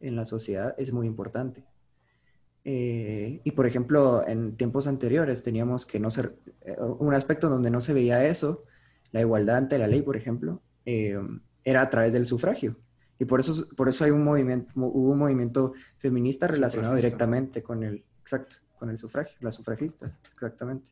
en 0.00 0.16
la 0.16 0.24
sociedad 0.24 0.74
es 0.78 0.92
muy 0.92 1.06
importante. 1.06 1.64
Eh, 2.64 3.40
y 3.44 3.50
por 3.52 3.66
ejemplo, 3.66 4.26
en 4.26 4.56
tiempos 4.56 4.86
anteriores 4.86 5.42
teníamos 5.42 5.84
que 5.84 6.00
no 6.00 6.10
ser, 6.10 6.34
eh, 6.62 6.76
un 6.80 7.12
aspecto 7.12 7.50
donde 7.50 7.70
no 7.70 7.80
se 7.80 7.92
veía 7.92 8.26
eso, 8.26 8.64
la 9.12 9.20
igualdad 9.20 9.56
ante 9.56 9.78
la 9.78 9.86
ley, 9.86 10.02
por 10.02 10.16
ejemplo, 10.16 10.62
eh, 10.86 11.18
era 11.62 11.82
a 11.82 11.90
través 11.90 12.12
del 12.12 12.26
sufragio. 12.26 12.76
Y 13.18 13.26
por 13.26 13.40
eso, 13.40 13.68
por 13.76 13.88
eso 13.88 14.04
hay 14.04 14.10
un 14.10 14.24
movimiento, 14.24 14.72
hubo 14.74 15.10
un 15.10 15.18
movimiento 15.18 15.74
feminista 15.98 16.46
relacionado 16.48 16.94
directamente 16.96 17.62
con 17.62 17.82
el, 17.82 18.04
exacto, 18.20 18.56
con 18.78 18.90
el 18.90 18.98
sufragio, 18.98 19.36
las 19.40 19.54
sufragistas, 19.54 20.18
exactamente. 20.32 20.90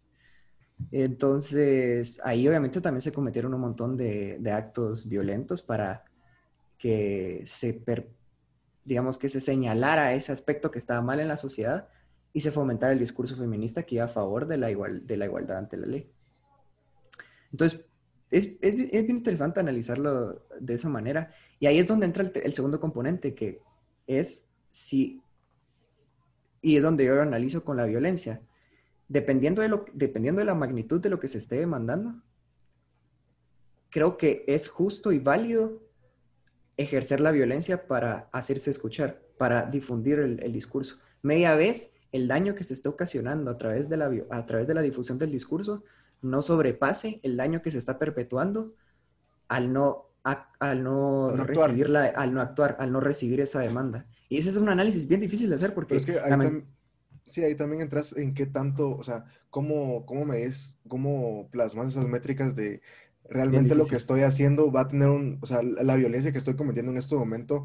Entonces, 0.91 2.21
ahí 2.25 2.47
obviamente 2.49 2.81
también 2.81 3.01
se 3.01 3.13
cometieron 3.13 3.55
un 3.55 3.61
montón 3.61 3.97
de, 3.97 4.39
de 4.41 4.51
actos 4.51 5.09
violentos 5.09 5.63
para 5.63 6.05
que 6.79 7.43
se, 7.45 7.75
per, 7.75 8.09
digamos, 8.85 9.19
que 9.19 9.29
se 9.29 9.41
señalara 9.41 10.15
ese 10.15 10.33
aspecto 10.33 10.71
que 10.71 10.79
estaba 10.79 11.01
mal 11.03 11.21
en 11.21 11.29
la 11.29 11.37
sociedad 11.37 11.89
y 12.33 12.41
se 12.41 12.51
fomentara 12.51 12.93
el 12.93 12.99
discurso 12.99 13.37
feminista 13.37 13.85
que 13.85 13.97
iba 13.97 14.05
a 14.05 14.09
favor 14.09 14.47
de 14.47 14.57
la, 14.57 14.71
igual, 14.71 15.07
de 15.07 15.17
la 15.17 15.27
igualdad 15.27 15.59
ante 15.59 15.77
la 15.77 15.87
ley. 15.87 16.11
Entonces, 17.51 17.87
es, 18.31 18.59
es, 18.63 18.75
es, 18.75 19.05
bien 19.05 19.19
interesante 19.19 19.61
analizarlo 19.61 20.43
de 20.59 20.75
esa 20.75 20.89
manera. 20.89 21.35
Y 21.61 21.67
ahí 21.67 21.79
es 21.79 21.87
donde 21.87 22.07
entra 22.07 22.25
el, 22.35 22.55
segundo 22.55 22.81
componente, 22.81 23.35
que 23.35 23.61
es 24.07 24.51
si, 24.71 25.23
y 26.63 26.77
es 26.77 26.83
donde 26.83 27.05
yo 27.05 27.15
lo 27.15 27.23
analizo 27.23 27.63
con 27.63 27.77
la 27.77 27.85
violencia. 27.85 28.41
Dependiendo 29.07 29.61
de, 29.61 29.69
lo, 29.69 29.85
dependiendo 29.93 30.39
de 30.39 30.47
la 30.47 30.55
magnitud 30.55 31.01
de 31.01 31.11
lo 31.11 31.21
que 31.21 31.29
se 31.29 31.37
esté 31.37 31.57
demandando, 31.57 32.23
creo 33.91 34.17
que 34.17 34.45
es 34.49 34.69
justo 34.69 35.13
y 35.13 35.19
válido 35.19 35.83
ejercer 36.77 37.21
la 37.21 37.31
violencia 37.31 37.87
para 37.87 38.29
hacerse 38.33 38.71
escuchar, 38.71 39.23
para 39.39 39.67
difundir 39.67 40.19
el, 40.19 40.43
el 40.43 40.53
discurso. 40.53 40.99
Media 41.23 41.55
vez, 41.55 41.93
el 42.13 42.29
daño 42.29 42.55
que 42.55 42.65
se 42.65 42.75
está 42.75 42.89
ocasionando 42.89 43.51
a 43.51 43.59
través, 43.59 43.89
de 43.89 43.97
la, 43.97 44.11
a 44.31 44.47
través 44.47 44.67
de 44.69 44.75
la 44.75 44.83
difusión 44.83 45.19
del 45.19 45.31
discurso 45.31 45.85
no 46.21 46.41
sobrepase 46.43 47.21
el 47.23 47.37
daño 47.37 47.63
que 47.63 47.71
se 47.71 47.79
está 47.79 47.99
perpetuando 47.99 48.75
al 49.49 49.73
no, 49.73 50.11
a, 50.25 50.53
al 50.61 50.83
no, 50.83 51.33
no 51.33 51.45
recibir 51.45 51.89
la, 51.89 52.05
al 52.05 52.33
no 52.33 52.41
actuar, 52.41 52.77
al 52.79 52.93
no 52.93 53.01
recibir 53.01 53.41
esa 53.41 53.61
demanda. 53.61 54.07
Y 54.29 54.39
ese 54.39 54.51
es 54.51 54.57
un 54.57 54.69
análisis 54.69 55.09
bien 55.09 55.21
difícil 55.21 55.51
de 55.51 55.57
hacer 55.57 55.75
porque... 55.75 55.97
es 55.97 56.07
que 56.07 56.19
ahí 56.21 56.31
también, 56.31 56.67
sí, 57.27 57.43
ahí 57.43 57.55
también 57.55 57.83
entras 57.83 58.15
en 58.17 58.35
qué 58.35 58.47
tanto, 58.47 58.97
o 58.97 59.03
sea, 59.03 59.25
cómo, 59.51 60.07
cómo 60.07 60.25
me 60.25 60.45
es, 60.45 60.79
cómo 60.89 61.49
plasmas 61.51 61.89
esas 61.89 62.07
métricas 62.07 62.55
de 62.55 62.81
realmente 63.29 63.75
lo 63.75 63.87
que 63.87 63.97
estoy 63.97 64.23
haciendo 64.23 64.71
va 64.71 64.83
a 64.83 64.89
tener 64.89 65.09
un, 65.09 65.39
o 65.41 65.47
sea, 65.47 65.63
la 65.63 65.97
violencia 65.97 66.33
que 66.33 66.39
estoy 66.39 66.55
cometiendo 66.55 66.93
en 66.93 66.99
este 66.99 67.15
momento 67.15 67.65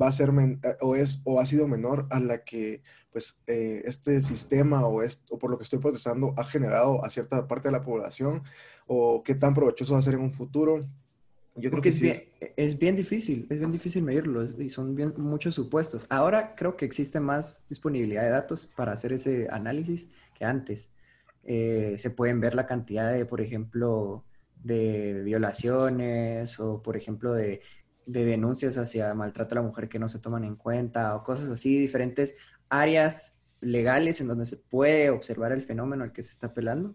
va 0.00 0.08
a 0.08 0.12
ser 0.12 0.30
eh, 0.30 0.76
o 0.80 0.96
es 0.96 1.20
o 1.24 1.40
ha 1.40 1.46
sido 1.46 1.68
menor 1.68 2.06
a 2.10 2.20
la 2.20 2.44
que 2.44 2.82
pues 3.10 3.36
eh, 3.46 3.82
este 3.84 4.20
sistema 4.20 4.86
o, 4.86 5.02
es, 5.02 5.22
o 5.30 5.38
por 5.38 5.50
lo 5.50 5.58
que 5.58 5.64
estoy 5.64 5.78
protestando 5.78 6.34
ha 6.36 6.44
generado 6.44 7.04
a 7.04 7.10
cierta 7.10 7.46
parte 7.46 7.68
de 7.68 7.72
la 7.72 7.82
población 7.82 8.42
o 8.86 9.22
qué 9.22 9.34
tan 9.34 9.54
provechoso 9.54 9.94
va 9.94 10.00
a 10.00 10.02
ser 10.02 10.14
en 10.14 10.20
un 10.20 10.32
futuro. 10.32 10.80
Yo 11.54 11.70
creo 11.70 11.82
que 11.82 11.90
es, 11.90 11.96
sí 11.96 12.04
bien, 12.04 12.16
es... 12.40 12.50
es, 12.56 12.78
bien, 12.78 12.96
difícil, 12.96 13.46
es 13.50 13.58
bien 13.58 13.72
difícil 13.72 14.02
medirlo 14.02 14.42
y 14.44 14.70
son 14.70 14.94
bien, 14.94 15.12
muchos 15.18 15.54
supuestos. 15.54 16.06
Ahora 16.08 16.54
creo 16.56 16.78
que 16.78 16.86
existe 16.86 17.20
más 17.20 17.66
disponibilidad 17.68 18.22
de 18.22 18.30
datos 18.30 18.70
para 18.74 18.92
hacer 18.92 19.12
ese 19.12 19.48
análisis 19.50 20.08
que 20.34 20.46
antes. 20.46 20.88
Eh, 21.44 21.96
se 21.98 22.10
pueden 22.10 22.40
ver 22.40 22.54
la 22.54 22.66
cantidad 22.66 23.12
de, 23.12 23.26
por 23.26 23.42
ejemplo, 23.42 24.24
de 24.62 25.22
violaciones 25.24 26.58
o, 26.60 26.82
por 26.82 26.96
ejemplo, 26.96 27.32
de 27.34 27.62
de 28.06 28.24
denuncias 28.24 28.76
hacia 28.78 29.14
maltrato 29.14 29.54
a 29.54 29.56
la 29.56 29.62
mujer 29.62 29.88
que 29.88 29.98
no 29.98 30.08
se 30.08 30.18
toman 30.18 30.44
en 30.44 30.56
cuenta 30.56 31.14
o 31.16 31.22
cosas 31.22 31.50
así, 31.50 31.78
diferentes 31.78 32.34
áreas 32.68 33.38
legales 33.60 34.20
en 34.20 34.28
donde 34.28 34.46
se 34.46 34.56
puede 34.56 35.10
observar 35.10 35.52
el 35.52 35.62
fenómeno 35.62 36.04
al 36.04 36.12
que 36.12 36.22
se 36.22 36.30
está 36.30 36.48
apelando. 36.48 36.94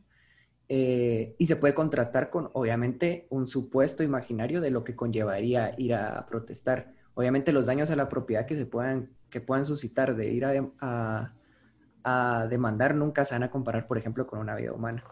Eh, 0.70 1.36
y 1.38 1.48
se 1.48 1.56
puede 1.56 1.74
contrastar 1.74 2.30
con, 2.30 2.50
obviamente, 2.54 3.26
un 3.30 3.48
supuesto 3.48 4.04
imaginario 4.04 4.60
de 4.60 4.70
lo 4.70 4.84
que 4.84 4.96
conllevaría 4.98 5.74
ir 5.78 5.94
a 5.96 6.26
protestar. 6.28 6.94
Obviamente 7.14 7.54
los 7.54 7.68
daños 7.68 7.90
a 7.90 7.96
la 7.96 8.10
propiedad 8.10 8.46
que 8.46 8.58
se 8.58 8.66
puedan, 8.66 9.12
que 9.30 9.40
puedan 9.40 9.66
suscitar 9.66 10.16
de 10.16 10.30
ir 10.30 10.44
a, 10.44 10.52
a, 10.82 11.34
a 12.04 12.48
demandar 12.48 12.96
nunca 12.96 13.24
se 13.24 13.36
van 13.36 13.44
a 13.44 13.52
comparar, 13.52 13.88
por 13.88 13.98
ejemplo, 13.98 14.28
con 14.28 14.40
una 14.40 14.56
vida 14.56 14.74
humana. 14.74 15.06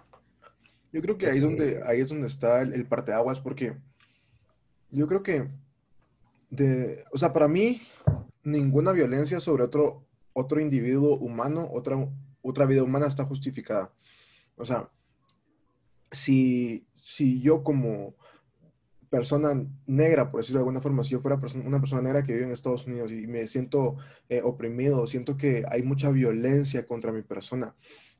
Yo 0.96 1.02
creo 1.02 1.18
que 1.18 1.28
ahí, 1.28 1.42
donde, 1.42 1.82
ahí 1.86 2.00
es 2.00 2.08
donde 2.08 2.28
está 2.28 2.62
el, 2.62 2.74
el 2.74 2.88
parteaguas, 2.88 3.42
porque 3.42 3.76
yo 4.92 5.08
creo 5.08 5.24
que 5.24 5.50
de, 6.50 7.04
o 7.12 7.18
sea, 7.18 7.34
para 7.34 7.50
mí, 7.50 7.82
ninguna 8.44 8.94
violencia 8.94 9.42
sobre 9.42 9.66
otro, 9.66 10.08
otro 10.32 10.62
individuo 10.62 11.18
humano, 11.18 11.68
otra, 11.70 11.98
otra 12.42 12.66
vida 12.66 12.82
humana 12.82 13.08
está 13.08 13.26
justificada. 13.26 13.92
O 14.56 14.64
sea, 14.64 14.90
si, 16.14 16.88
si 16.94 17.42
yo 17.42 17.62
como 17.62 18.16
persona 19.10 19.68
negra, 19.86 20.32
por 20.32 20.40
decirlo 20.40 20.60
de 20.60 20.62
alguna 20.62 20.82
forma, 20.82 21.04
si 21.04 21.10
yo 21.10 21.20
fuera 21.20 21.38
una 21.66 21.82
persona 21.82 22.04
negra 22.04 22.24
que 22.24 22.32
vive 22.32 22.46
en 22.46 22.52
Estados 22.52 22.88
Unidos 22.88 23.12
y 23.12 23.28
me 23.28 23.50
siento 23.50 23.98
eh, 24.30 24.40
oprimido, 24.42 25.06
siento 25.08 25.36
que 25.36 25.66
hay 25.68 25.84
mucha 25.84 26.10
violencia 26.10 26.86
contra 26.86 27.12
mi 27.12 27.22
persona, 27.22 27.76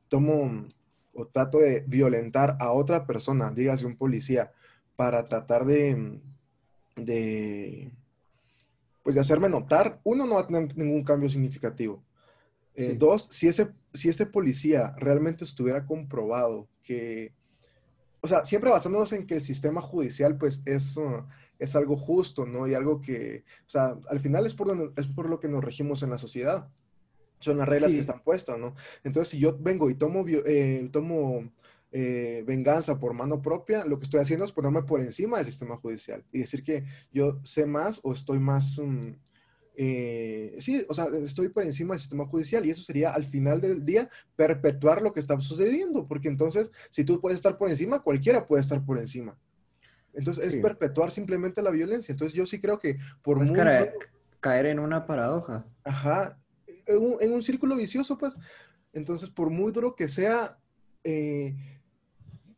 tomo 0.08 0.68
o 1.16 1.26
trato 1.26 1.58
de 1.58 1.84
violentar 1.86 2.56
a 2.60 2.72
otra 2.72 3.06
persona, 3.06 3.50
dígase 3.50 3.86
un 3.86 3.96
policía, 3.96 4.52
para 4.96 5.24
tratar 5.24 5.64
de, 5.64 6.20
de 6.96 7.92
pues 9.02 9.14
de 9.14 9.20
hacerme 9.20 9.48
notar, 9.48 10.00
uno 10.02 10.26
no 10.26 10.34
va 10.34 10.40
a 10.40 10.46
tener 10.46 10.76
ningún 10.76 11.04
cambio 11.04 11.28
significativo. 11.28 12.02
Eh, 12.74 12.90
sí. 12.90 12.96
Dos, 12.96 13.28
si 13.30 13.46
ese, 13.46 13.68
si 13.94 14.08
ese 14.08 14.26
policía 14.26 14.94
realmente 14.96 15.44
estuviera 15.44 15.86
comprobado 15.86 16.68
que, 16.82 17.32
o 18.20 18.28
sea, 18.28 18.44
siempre 18.44 18.70
basándonos 18.70 19.12
en 19.12 19.26
que 19.26 19.36
el 19.36 19.40
sistema 19.40 19.80
judicial 19.80 20.36
pues 20.36 20.60
es, 20.64 20.96
uh, 20.96 21.24
es 21.58 21.76
algo 21.76 21.96
justo, 21.96 22.46
¿no? 22.46 22.66
Y 22.66 22.74
algo 22.74 23.00
que, 23.00 23.44
o 23.66 23.70
sea, 23.70 23.96
al 24.10 24.20
final 24.20 24.44
es 24.44 24.54
por, 24.54 24.68
donde, 24.68 24.90
es 25.00 25.06
por 25.06 25.30
lo 25.30 25.38
que 25.38 25.48
nos 25.48 25.62
regimos 25.62 26.02
en 26.02 26.10
la 26.10 26.18
sociedad. 26.18 26.68
Son 27.46 27.58
las 27.58 27.68
reglas 27.68 27.90
sí. 27.90 27.96
que 27.96 28.00
están 28.00 28.22
puestas, 28.22 28.58
¿no? 28.58 28.74
Entonces, 29.04 29.28
si 29.28 29.38
yo 29.38 29.56
vengo 29.58 29.88
y 29.88 29.94
tomo, 29.94 30.24
eh, 30.28 30.88
tomo 30.92 31.50
eh, 31.92 32.42
venganza 32.46 32.98
por 32.98 33.14
mano 33.14 33.40
propia, 33.40 33.84
lo 33.84 33.98
que 33.98 34.04
estoy 34.04 34.20
haciendo 34.20 34.44
es 34.44 34.52
ponerme 34.52 34.82
por 34.82 35.00
encima 35.00 35.38
del 35.38 35.46
sistema 35.46 35.76
judicial 35.76 36.24
y 36.32 36.40
decir 36.40 36.64
que 36.64 36.84
yo 37.12 37.40
sé 37.44 37.64
más 37.64 38.00
o 38.02 38.12
estoy 38.12 38.40
más, 38.40 38.78
um, 38.78 39.16
eh, 39.76 40.56
sí, 40.58 40.84
o 40.88 40.94
sea, 40.94 41.06
estoy 41.22 41.48
por 41.48 41.62
encima 41.62 41.94
del 41.94 42.00
sistema 42.00 42.26
judicial 42.26 42.66
y 42.66 42.70
eso 42.70 42.82
sería 42.82 43.10
al 43.10 43.24
final 43.24 43.60
del 43.60 43.84
día 43.84 44.10
perpetuar 44.34 45.00
lo 45.00 45.12
que 45.12 45.20
está 45.20 45.38
sucediendo, 45.40 46.08
porque 46.08 46.28
entonces 46.28 46.72
si 46.90 47.04
tú 47.04 47.20
puedes 47.20 47.36
estar 47.36 47.56
por 47.56 47.70
encima, 47.70 48.02
cualquiera 48.02 48.46
puede 48.46 48.62
estar 48.62 48.84
por 48.84 48.98
encima. 48.98 49.38
Entonces 50.12 50.44
es 50.44 50.56
perpetuar 50.60 51.10
simplemente 51.10 51.62
la 51.62 51.70
violencia. 51.70 52.12
Entonces 52.12 52.34
yo 52.34 52.46
sí 52.46 52.60
creo 52.60 52.78
que 52.78 52.98
por 53.22 53.36
pues 53.38 53.52
caer 54.40 54.66
en 54.66 54.78
una 54.78 55.06
paradoja. 55.06 55.66
Ajá, 55.84 56.38
en 56.86 56.98
un, 56.98 57.16
en 57.20 57.32
un, 57.32 57.42
círculo 57.42 57.76
vicioso, 57.76 58.16
pues. 58.18 58.36
Entonces, 58.92 59.28
por 59.30 59.50
muy 59.50 59.72
duro 59.72 59.94
que 59.94 60.08
sea, 60.08 60.58
eh, 61.04 61.54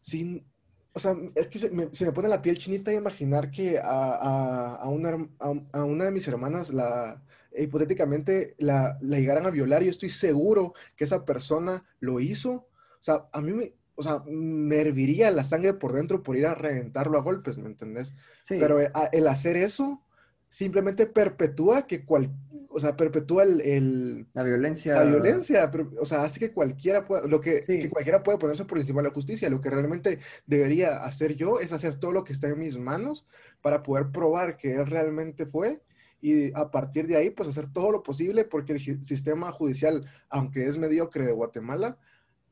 sin, 0.00 0.46
o 0.92 1.00
sea, 1.00 1.16
es 1.34 1.48
que 1.48 1.58
se 1.58 1.70
me, 1.70 1.88
se 1.92 2.06
me, 2.06 2.12
pone 2.12 2.28
la 2.28 2.42
piel 2.42 2.58
chinita 2.58 2.92
imaginar 2.92 3.50
que 3.50 3.78
a, 3.78 3.84
a, 3.84 4.74
a, 4.76 4.88
una, 4.88 5.28
a 5.38 5.84
una, 5.84 6.04
de 6.04 6.10
mis 6.10 6.26
hermanas 6.28 6.72
la, 6.72 7.22
hipotéticamente 7.56 8.54
la, 8.58 8.98
la, 9.00 9.18
llegaran 9.18 9.46
a 9.46 9.50
violar 9.50 9.82
y 9.82 9.86
yo 9.86 9.90
estoy 9.90 10.10
seguro 10.10 10.74
que 10.96 11.04
esa 11.04 11.24
persona 11.24 11.84
lo 12.00 12.20
hizo. 12.20 12.50
O 12.52 13.02
sea, 13.02 13.28
a 13.32 13.40
mí 13.40 13.52
me, 13.52 13.74
o 13.94 14.02
sea, 14.02 14.22
me 14.26 14.76
herviría 14.76 15.30
la 15.30 15.44
sangre 15.44 15.74
por 15.74 15.92
dentro 15.92 16.22
por 16.22 16.36
ir 16.36 16.46
a 16.46 16.54
reventarlo 16.54 17.18
a 17.18 17.22
golpes, 17.22 17.58
¿me 17.58 17.66
entendés? 17.66 18.14
Sí. 18.42 18.56
Pero 18.58 18.80
el, 18.80 18.90
el 19.12 19.28
hacer 19.28 19.56
eso 19.56 20.04
simplemente 20.48 21.06
perpetúa 21.06 21.86
que 21.86 22.04
cual, 22.04 22.30
o 22.68 22.80
sea, 22.80 22.96
perpetúa 22.96 23.42
el, 23.42 23.60
el, 23.60 24.26
la 24.32 24.42
violencia. 24.42 24.94
La 24.94 25.04
violencia, 25.04 25.70
pero, 25.70 25.90
o 26.00 26.06
sea, 26.06 26.24
hace 26.24 26.40
que 26.40 26.52
cualquiera 26.52 27.06
pueda, 27.06 27.26
lo 27.26 27.40
que, 27.40 27.62
sí. 27.62 27.80
que, 27.80 27.90
cualquiera 27.90 28.22
puede 28.22 28.38
ponerse 28.38 28.64
por 28.64 28.78
encima 28.78 29.02
de 29.02 29.08
la 29.08 29.14
justicia. 29.14 29.50
Lo 29.50 29.60
que 29.60 29.70
realmente 29.70 30.18
debería 30.46 31.04
hacer 31.04 31.34
yo 31.34 31.60
es 31.60 31.72
hacer 31.72 31.96
todo 31.96 32.12
lo 32.12 32.24
que 32.24 32.32
está 32.32 32.48
en 32.48 32.58
mis 32.58 32.78
manos 32.78 33.26
para 33.60 33.82
poder 33.82 34.10
probar 34.10 34.56
que 34.56 34.74
él 34.74 34.86
realmente 34.86 35.46
fue 35.46 35.80
y 36.20 36.52
a 36.54 36.70
partir 36.70 37.06
de 37.06 37.16
ahí, 37.16 37.30
pues 37.30 37.48
hacer 37.48 37.72
todo 37.72 37.92
lo 37.92 38.02
posible 38.02 38.44
porque 38.44 38.72
el 38.72 39.04
sistema 39.04 39.52
judicial, 39.52 40.04
aunque 40.28 40.66
es 40.66 40.76
mediocre 40.76 41.24
de 41.24 41.32
Guatemala, 41.32 41.98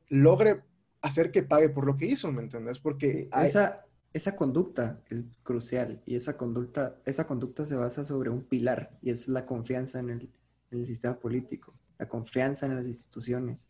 logre 0.08 0.62
hacer 1.02 1.30
que 1.30 1.42
pague 1.42 1.68
por 1.68 1.84
lo 1.84 1.96
que 1.96 2.06
hizo, 2.06 2.30
¿me 2.30 2.42
entendés? 2.42 2.78
Porque 2.78 3.28
hay... 3.32 3.46
esa, 3.46 3.85
esa 4.16 4.34
conducta 4.34 5.02
es 5.10 5.22
crucial 5.42 6.00
y 6.06 6.16
esa 6.16 6.38
conducta, 6.38 6.96
esa 7.04 7.26
conducta 7.26 7.66
se 7.66 7.76
basa 7.76 8.06
sobre 8.06 8.30
un 8.30 8.42
pilar 8.42 8.98
y 9.02 9.10
es 9.10 9.28
la 9.28 9.44
confianza 9.44 9.98
en 9.98 10.08
el, 10.08 10.30
en 10.70 10.80
el, 10.80 10.86
sistema 10.86 11.18
político, 11.18 11.74
la 11.98 12.08
confianza 12.08 12.64
en 12.64 12.76
las 12.76 12.86
instituciones, 12.86 13.66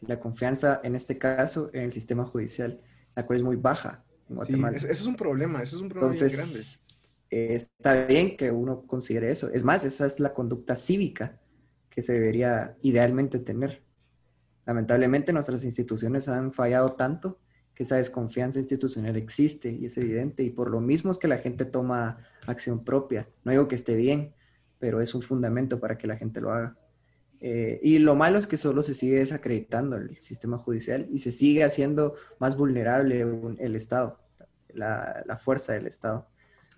la 0.00 0.18
confianza 0.18 0.80
en 0.82 0.96
este 0.96 1.16
caso 1.16 1.70
en 1.72 1.82
el 1.82 1.92
sistema 1.92 2.24
judicial, 2.24 2.80
la 3.14 3.24
cual 3.24 3.38
es 3.38 3.44
muy 3.44 3.54
baja 3.54 4.04
en 4.28 4.34
Guatemala. 4.34 4.76
Sí, 4.76 4.86
ese 4.86 5.02
es 5.02 5.06
un 5.06 5.14
problema, 5.14 5.62
ese 5.62 5.76
es 5.76 5.82
un 5.82 5.88
problema 5.88 6.12
Entonces, 6.12 6.84
grande. 7.30 7.52
Eh, 7.52 7.54
está 7.54 8.04
bien 8.06 8.36
que 8.36 8.50
uno 8.50 8.82
considere 8.88 9.30
eso. 9.30 9.48
Es 9.52 9.62
más, 9.62 9.84
esa 9.84 10.06
es 10.06 10.18
la 10.18 10.34
conducta 10.34 10.74
cívica 10.74 11.40
que 11.88 12.02
se 12.02 12.14
debería 12.14 12.76
idealmente 12.82 13.38
tener. 13.38 13.84
Lamentablemente 14.66 15.32
nuestras 15.32 15.62
instituciones 15.62 16.28
han 16.28 16.52
fallado 16.52 16.94
tanto 16.94 17.38
que 17.74 17.82
esa 17.82 17.96
desconfianza 17.96 18.58
institucional 18.58 19.16
existe 19.16 19.70
y 19.70 19.86
es 19.86 19.96
evidente 19.96 20.42
y 20.42 20.50
por 20.50 20.70
lo 20.70 20.80
mismo 20.80 21.10
es 21.10 21.18
que 21.18 21.28
la 21.28 21.38
gente 21.38 21.64
toma 21.64 22.18
acción 22.46 22.84
propia. 22.84 23.28
No 23.44 23.50
digo 23.50 23.68
que 23.68 23.74
esté 23.74 23.96
bien, 23.96 24.32
pero 24.78 25.00
es 25.00 25.14
un 25.14 25.22
fundamento 25.22 25.80
para 25.80 25.98
que 25.98 26.06
la 26.06 26.16
gente 26.16 26.40
lo 26.40 26.52
haga. 26.52 26.76
Eh, 27.40 27.80
y 27.82 27.98
lo 27.98 28.14
malo 28.14 28.38
es 28.38 28.46
que 28.46 28.56
solo 28.56 28.82
se 28.82 28.94
sigue 28.94 29.18
desacreditando 29.18 29.96
el 29.96 30.16
sistema 30.16 30.56
judicial 30.56 31.08
y 31.10 31.18
se 31.18 31.30
sigue 31.30 31.64
haciendo 31.64 32.14
más 32.38 32.56
vulnerable 32.56 33.26
el 33.58 33.76
Estado, 33.76 34.20
la, 34.72 35.22
la 35.26 35.36
fuerza 35.36 35.72
del 35.72 35.86
Estado. 35.86 36.28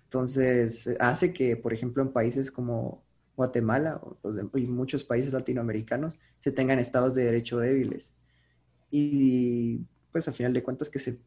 Entonces, 0.03 0.89
hace 0.99 1.31
que, 1.31 1.57
por 1.57 1.73
ejemplo, 1.73 2.01
en 2.01 2.11
países 2.11 2.51
como 2.51 3.03
Guatemala 3.35 4.01
y 4.55 4.65
muchos 4.65 5.03
países 5.03 5.31
latinoamericanos 5.31 6.17
se 6.39 6.51
tengan 6.51 6.79
estados 6.79 7.13
de 7.13 7.25
derecho 7.25 7.59
débiles. 7.59 8.11
Y 8.89 9.85
pues 10.17 10.27
al 10.27 10.33
final 10.33 10.51
de 10.53 10.63
cuentas 10.63 10.89
que 10.89 10.97
se 10.97 11.19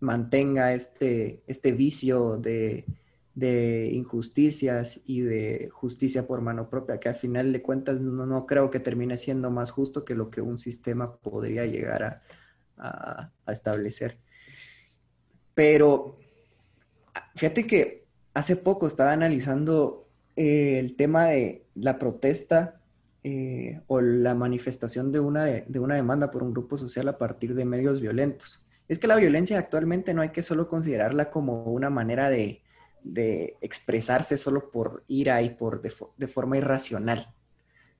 mantenga 0.00 0.72
este, 0.74 1.44
este 1.46 1.70
vicio 1.70 2.38
de, 2.38 2.84
de 3.36 3.88
injusticias 3.92 5.00
y 5.06 5.20
de 5.20 5.68
justicia 5.70 6.26
por 6.26 6.40
mano 6.40 6.68
propia, 6.68 6.98
que 6.98 7.08
al 7.08 7.14
final 7.14 7.52
de 7.52 7.62
cuentas 7.62 8.00
no, 8.00 8.46
creo 8.46 8.68
que 8.68 8.80
termine 8.80 9.16
siendo 9.16 9.48
más 9.50 9.70
justo 9.70 10.04
que 10.04 10.16
lo 10.16 10.28
que 10.28 10.40
un 10.40 10.58
sistema 10.58 11.14
podría 11.18 11.66
llegar 11.66 12.22
a, 12.76 13.30
a, 13.46 13.52
establecer. 13.52 14.18
Pero 15.54 16.18
fíjate 17.36 17.64
que 17.64 18.06
hace 18.34 18.56
poco 18.56 18.88
estaba 18.88 19.12
analizando 19.12 20.08
el 20.34 20.96
tema 20.96 21.26
de 21.26 21.64
la 21.76 21.96
protesta 21.96 22.79
eh, 23.22 23.80
o 23.86 24.00
la 24.00 24.34
manifestación 24.34 25.12
de 25.12 25.20
una, 25.20 25.44
de, 25.44 25.78
una 25.78 25.94
demanda 25.94 26.30
por 26.30 26.42
un 26.42 26.52
grupo 26.52 26.76
social 26.76 27.08
a 27.08 27.18
partir 27.18 27.54
de 27.54 27.64
medios 27.64 28.00
violentos. 28.00 28.64
Es 28.88 28.98
que 28.98 29.06
la 29.06 29.16
violencia 29.16 29.58
actualmente 29.58 30.14
no 30.14 30.22
hay 30.22 30.30
que 30.30 30.42
solo 30.42 30.68
considerarla 30.68 31.30
como 31.30 31.64
una 31.64 31.90
manera 31.90 32.30
de, 32.30 32.62
de 33.02 33.56
expresarse 33.60 34.36
solo 34.36 34.70
por 34.70 35.04
ira 35.08 35.42
y 35.42 35.50
por 35.50 35.80
de, 35.82 36.26
forma 36.28 36.56
irracional, 36.56 37.34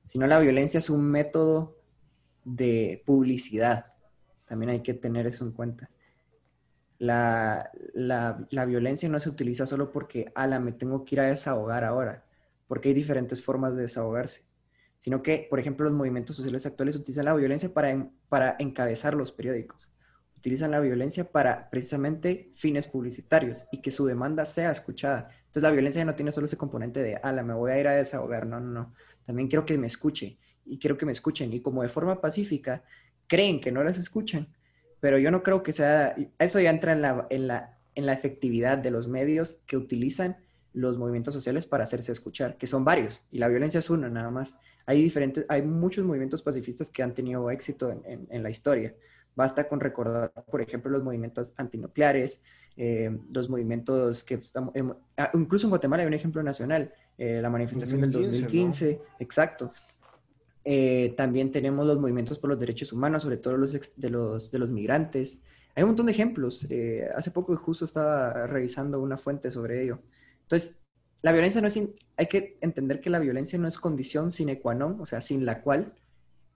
sino 0.04 0.26
la 0.26 0.38
violencia 0.38 0.78
es 0.78 0.90
un 0.90 1.02
método 1.02 1.76
de 2.44 3.02
publicidad. 3.06 3.92
También 4.46 4.70
hay 4.70 4.80
que 4.80 4.94
tener 4.94 5.26
eso 5.26 5.44
en 5.44 5.52
cuenta. 5.52 5.90
La, 6.98 7.70
la, 7.94 8.64
violencia 8.66 9.08
no 9.08 9.20
se 9.20 9.30
utiliza 9.30 9.66
solo 9.66 9.90
porque, 9.90 10.30
ala, 10.34 10.60
me 10.60 10.72
tengo 10.72 11.04
que 11.04 11.14
ir 11.14 11.20
a 11.20 11.24
desahogar 11.24 11.82
ahora, 11.82 12.24
porque 12.68 12.88
hay 12.88 12.94
diferentes 12.94 13.42
formas 13.42 13.74
de 13.74 13.82
desahogarse, 13.82 14.42
sino 15.00 15.22
que, 15.22 15.46
por 15.50 15.58
ejemplo, 15.58 15.84
los 15.84 15.94
movimientos 15.94 16.36
sociales 16.36 16.64
actuales 16.66 16.96
utilizan 16.96 17.24
la 17.24 17.34
violencia 17.34 17.72
para, 17.72 18.08
para 18.28 18.56
encabezar 18.58 19.14
los 19.14 19.32
periódicos 19.32 19.90
utilizan 20.40 20.70
la 20.70 20.80
violencia 20.80 21.30
para 21.30 21.68
precisamente 21.68 22.50
fines 22.54 22.86
publicitarios 22.86 23.66
y 23.70 23.82
que 23.82 23.90
su 23.90 24.06
demanda 24.06 24.46
sea 24.46 24.70
escuchada. 24.70 25.28
Entonces 25.40 25.62
la 25.62 25.70
violencia 25.70 26.02
no 26.04 26.14
tiene 26.14 26.32
solo 26.32 26.46
ese 26.46 26.56
componente 26.56 27.02
de, 27.02 27.16
ala, 27.16 27.42
me 27.42 27.52
voy 27.52 27.72
a 27.72 27.78
ir 27.78 27.86
a 27.86 27.92
desahogar, 27.92 28.46
no, 28.46 28.58
no, 28.58 28.70
no. 28.70 28.94
También 29.26 29.48
quiero 29.48 29.66
que 29.66 29.76
me 29.76 29.86
escuche 29.86 30.38
y 30.64 30.78
quiero 30.78 30.96
que 30.96 31.04
me 31.04 31.12
escuchen 31.12 31.52
y 31.52 31.60
como 31.60 31.82
de 31.82 31.90
forma 31.90 32.22
pacífica 32.22 32.82
creen 33.26 33.60
que 33.60 33.70
no 33.70 33.84
las 33.84 33.98
escuchan, 33.98 34.48
pero 34.98 35.18
yo 35.18 35.30
no 35.30 35.42
creo 35.42 35.62
que 35.62 35.74
sea, 35.74 36.16
eso 36.38 36.58
ya 36.58 36.70
entra 36.70 36.92
en 36.92 37.02
la, 37.02 37.26
en 37.28 37.46
la, 37.46 37.78
en 37.94 38.06
la 38.06 38.14
efectividad 38.14 38.78
de 38.78 38.90
los 38.90 39.08
medios 39.08 39.60
que 39.66 39.76
utilizan 39.76 40.38
los 40.72 40.98
movimientos 40.98 41.34
sociales 41.34 41.66
para 41.66 41.84
hacerse 41.84 42.12
escuchar, 42.12 42.56
que 42.56 42.66
son 42.66 42.84
varios, 42.84 43.22
y 43.30 43.38
la 43.38 43.48
violencia 43.48 43.78
es 43.78 43.90
una 43.90 44.08
nada 44.08 44.30
más. 44.30 44.56
Hay 44.86 45.02
diferentes, 45.02 45.44
hay 45.48 45.62
muchos 45.62 46.04
movimientos 46.04 46.42
pacifistas 46.42 46.90
que 46.90 47.02
han 47.02 47.14
tenido 47.14 47.50
éxito 47.50 47.90
en, 47.90 48.26
en 48.28 48.42
la 48.42 48.50
historia. 48.50 48.94
Basta 49.36 49.68
con 49.68 49.80
recordar, 49.80 50.32
por 50.50 50.60
ejemplo, 50.60 50.90
los 50.90 51.04
movimientos 51.04 51.52
antinucleares, 51.56 52.42
eh, 52.76 53.10
los 53.32 53.48
movimientos 53.48 54.24
que 54.24 54.34
estamos, 54.34 54.72
ah, 55.16 55.30
incluso 55.34 55.66
en 55.66 55.70
Guatemala 55.70 56.02
hay 56.02 56.06
un 56.06 56.14
ejemplo 56.14 56.42
nacional, 56.42 56.92
eh, 57.18 57.40
la 57.42 57.50
manifestación 57.50 58.00
del 58.00 58.10
2015, 58.10 59.00
exacto. 59.18 59.72
Eh, 60.64 61.14
también 61.16 61.50
tenemos 61.50 61.86
los 61.86 61.98
movimientos 61.98 62.38
por 62.38 62.50
los 62.50 62.58
derechos 62.58 62.92
humanos, 62.92 63.22
sobre 63.22 63.36
todo 63.36 63.56
los 63.56 63.72
de, 63.72 64.10
los, 64.10 64.50
de 64.50 64.58
los 64.58 64.70
migrantes. 64.70 65.40
Hay 65.74 65.82
un 65.82 65.90
montón 65.90 66.06
de 66.06 66.12
ejemplos. 66.12 66.66
hace 67.14 67.30
poco 67.30 67.56
justo 67.56 67.84
estaba 67.84 68.46
revisando 68.46 69.00
una 69.00 69.16
fuente 69.16 69.50
sobre 69.50 69.82
ello. 69.82 70.00
Entonces, 70.50 70.80
la 71.22 71.30
violencia 71.30 71.60
no 71.60 71.68
es, 71.68 71.78
hay 72.16 72.26
que 72.26 72.58
entender 72.60 73.00
que 73.00 73.08
la 73.08 73.20
violencia 73.20 73.56
no 73.56 73.68
es 73.68 73.78
condición 73.78 74.32
sine 74.32 74.58
qua 74.58 74.74
non, 74.74 75.00
o 75.00 75.06
sea, 75.06 75.20
sin 75.20 75.46
la 75.46 75.62
cual 75.62 75.94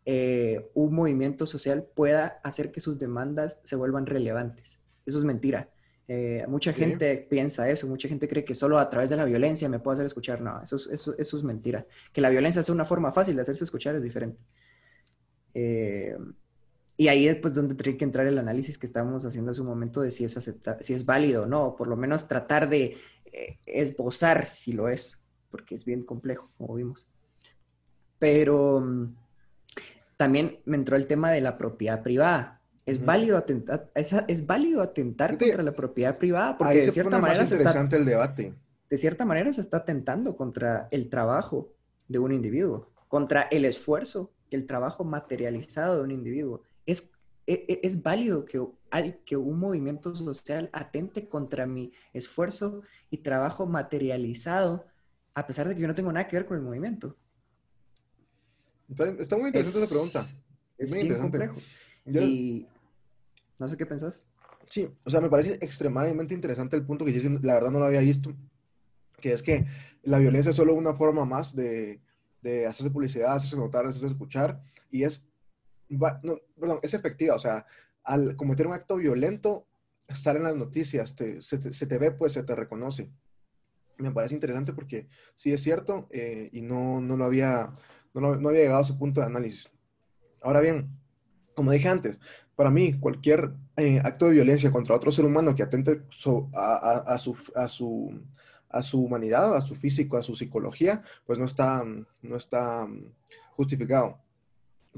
eh, 0.05 0.69
un 0.75 0.93
movimiento 0.93 1.47
social 1.47 1.87
pueda 1.95 2.41
hacer 2.43 2.73
que 2.73 2.81
sus 2.81 2.99
demandas 2.99 3.61
se 3.63 3.77
vuelvan 3.77 4.07
relevantes. 4.07 4.81
Eso 5.07 5.19
es 5.19 5.25
mentira. 5.25 5.71
Eh, 6.09 6.45
mucha 6.49 6.73
gente 6.73 7.25
piensa 7.31 7.71
eso, 7.71 7.87
mucha 7.87 8.09
gente 8.09 8.27
cree 8.27 8.45
que 8.45 8.55
solo 8.55 8.79
a 8.79 8.91
través 8.91 9.11
de 9.11 9.17
la 9.17 9.25
violencia 9.25 9.69
me 9.69 9.79
puedo 9.79 9.93
hacer 9.93 10.07
escuchar. 10.07 10.41
No, 10.41 10.61
eso, 10.61 10.77
eso, 10.91 11.15
eso 11.17 11.37
es 11.37 11.45
mentira. 11.45 11.87
Que 12.13 12.21
la 12.21 12.31
violencia 12.31 12.65
sea 12.65 12.75
una 12.75 12.85
forma 12.85 13.13
fácil 13.13 13.37
de 13.37 13.43
hacerse 13.43 13.63
escuchar 13.63 13.95
es 13.95 14.03
diferente. 14.03 14.41
Eh, 15.55 16.17
y 16.97 17.09
ahí 17.09 17.27
es 17.27 17.37
pues, 17.37 17.55
donde 17.55 17.75
tiene 17.75 17.99
que 17.99 18.05
entrar 18.05 18.27
el 18.27 18.39
análisis 18.39 18.79
que 18.79 18.87
estábamos 18.87 19.25
haciendo 19.27 19.51
en 19.51 19.55
su 19.55 19.65
momento 19.65 20.01
de 20.01 20.11
si 20.11 20.25
es, 20.25 20.39
si 20.81 20.95
es 20.95 21.05
válido 21.05 21.43
o 21.43 21.47
no, 21.47 21.65
o 21.65 21.77
por 21.77 21.89
lo 21.89 21.97
menos 21.97 22.29
tratar 22.29 22.69
de 22.69 22.97
esbozar 23.67 24.47
si 24.47 24.73
lo 24.73 24.89
es, 24.89 25.19
porque 25.51 25.75
es 25.75 25.85
bien 25.85 26.05
complejo, 26.05 26.51
como 26.59 26.75
vimos. 26.75 27.09
Pero 28.19 28.81
mm, 28.81 29.15
también 30.17 30.61
me 30.65 30.77
entró 30.77 30.97
el 30.97 31.07
tema 31.07 31.31
de 31.31 31.41
la 31.41 31.57
propiedad 31.59 32.03
privada. 32.03 32.61
¿Es, 32.87 33.03
válido 33.03 33.39
atentar, 33.39 33.91
es, 33.95 34.47
válido 34.47 34.83
atentar 34.83 35.39
contra 35.39 35.63
la 35.63 35.73
propiedad 35.73 36.19
privada? 36.19 36.59
Porque 36.59 36.83
de 36.83 36.93
cierta 36.93 37.19
manera 37.19 37.47
se 37.47 37.57
está, 37.57 37.81
el 37.81 38.05
debate. 38.05 38.55
De 38.91 38.99
cierta 38.99 39.25
manera 39.25 39.53
se 39.55 39.63
está 39.63 39.79
atentando 39.79 40.37
contra 40.37 40.89
el 40.91 41.09
trabajo 41.09 41.73
de 42.09 42.19
un 42.19 42.33
individuo, 42.33 42.91
contra 43.09 43.43
el 43.43 43.65
esfuerzo, 43.65 44.33
el 44.51 44.67
trabajo 44.67 45.03
materializado 45.03 45.97
de 45.97 46.03
un 46.03 46.11
individuo. 46.11 46.63
¿Es, 46.85 47.14
es, 47.47 48.03
válido 48.03 48.45
que, 48.45 48.63
que 49.25 49.37
un 49.37 49.59
movimiento 49.59 50.15
social 50.15 50.71
atente 50.73 51.29
contra 51.29 51.67
mi 51.67 51.93
esfuerzo 52.13 52.83
y 53.11 53.19
trabajo 53.19 53.67
materializado 53.67 54.87
a 55.35 55.47
pesar 55.47 55.69
de 55.69 55.75
que 55.75 55.81
yo 55.81 55.89
no 55.89 55.95
tengo 55.95 56.13
nada 56.13 56.27
que 56.29 56.37
ver 56.37 56.47
con 56.47 56.57
el 56.57 56.63
movimiento? 56.63 57.17
Está, 58.89 59.37
muy 59.37 59.49
interesante 59.49 59.85
esa 59.85 59.89
pregunta. 59.89 60.27
Es, 60.79 60.91
muy 60.91 61.01
interesante. 61.01 61.51
y 62.07 62.67
no 63.59 63.69
sé 63.69 63.77
qué 63.77 63.87
pensás. 63.87 64.25
Sí, 64.67 64.89
o 65.05 65.11
sea, 65.11 65.21
me 65.21 65.29
parece 65.29 65.55
extremadamente 65.61 66.35
interesante 66.35 66.77
el 66.77 66.85
punto 66.85 67.05
que 67.05 67.13
yo 67.13 67.31
la 67.43 67.55
verdad 67.55 67.71
no 67.71 67.81
lo 67.81 67.87
había 67.87 68.01
visto, 68.01 68.33
que 69.21 69.33
es 69.33 69.43
que 69.43 69.67
la 70.03 70.19
violencia 70.19 70.51
es 70.51 70.57
solo 70.57 70.75
una 70.75 70.95
forma 70.95 71.25
más 71.25 71.55
de, 71.55 72.01
de 72.41 72.67
hacerse 72.67 72.91
publicidad, 72.91 73.35
hacerse 73.35 73.57
notar, 73.57 73.87
hacerse 73.87 74.07
escuchar, 74.07 74.63
y 74.91 75.03
es, 75.03 75.27
no, 76.23 76.39
perdón, 76.59 76.79
es 76.83 76.95
efectiva, 76.95 77.35
o 77.35 77.39
sea, 77.39 77.67
al 78.03 78.37
cometer 78.37 78.67
un 78.67 78.75
acto 78.75 78.97
violento, 78.97 79.67
estar 80.09 80.37
en 80.37 80.43
las 80.45 80.57
noticias, 80.57 81.15
se, 81.17 81.87
te, 81.87 81.99
ve, 81.99 82.11
pues 82.13 82.33
se 82.33 82.43
te 82.43 82.55
reconoce. 82.55 83.11
Me 83.97 84.11
parece 84.11 84.35
interesante 84.35 84.73
porque 84.73 85.09
sí 85.35 85.53
es 85.53 85.63
cierto, 85.63 86.09
eh, 86.11 86.51
y 86.53 86.63
no, 86.63 87.01
no 87.01 87.17
lo 87.17 87.25
había 87.25 87.73
no, 88.21 88.49
había 88.49 88.63
llegado 88.63 88.79
a 88.79 88.83
ese 88.83 88.95
punto 88.95 89.21
de 89.21 89.27
análisis. 89.27 89.69
Ahora 90.41 90.61
bien, 90.61 90.91
como 91.55 91.73
dije 91.73 91.89
antes, 91.89 92.21
para 92.55 92.71
mí 92.71 92.99
cualquier 92.99 93.53
eh, 93.77 94.01
acto 94.05 94.27
de 94.27 94.33
violencia 94.33 94.71
contra 94.71 94.95
otro 94.95 95.11
ser 95.11 95.25
humano 95.25 95.55
que 95.55 95.63
atente 95.63 96.03
a, 96.55 97.19
su, 97.19 97.37
a, 97.55 97.69
su, 97.69 98.23
a 98.69 98.83
su 98.83 99.01
humanidad, 99.01 99.57
a 99.57 99.61
su 99.61 99.75
físico, 99.75 100.17
a 100.17 100.23
su 100.23 100.35
psicología, 100.35 101.03
pues 101.27 101.39
no 101.39 101.45
está, 101.45 101.85
no 102.23 102.37
está 102.37 102.87
justificado. 103.57 104.19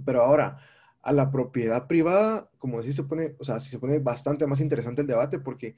Pero 0.04 0.22
ahora, 0.22 0.58
a 1.06 1.12
la 1.12 1.30
propiedad 1.30 1.86
privada, 1.86 2.50
como 2.58 2.80
decís, 2.80 2.96
se 2.96 3.04
pone, 3.04 3.36
o 3.38 3.44
sea, 3.44 3.60
se 3.60 3.78
pone 3.78 4.00
bastante 4.00 4.44
más 4.48 4.58
interesante 4.60 5.02
el 5.02 5.06
debate 5.06 5.38
porque 5.38 5.76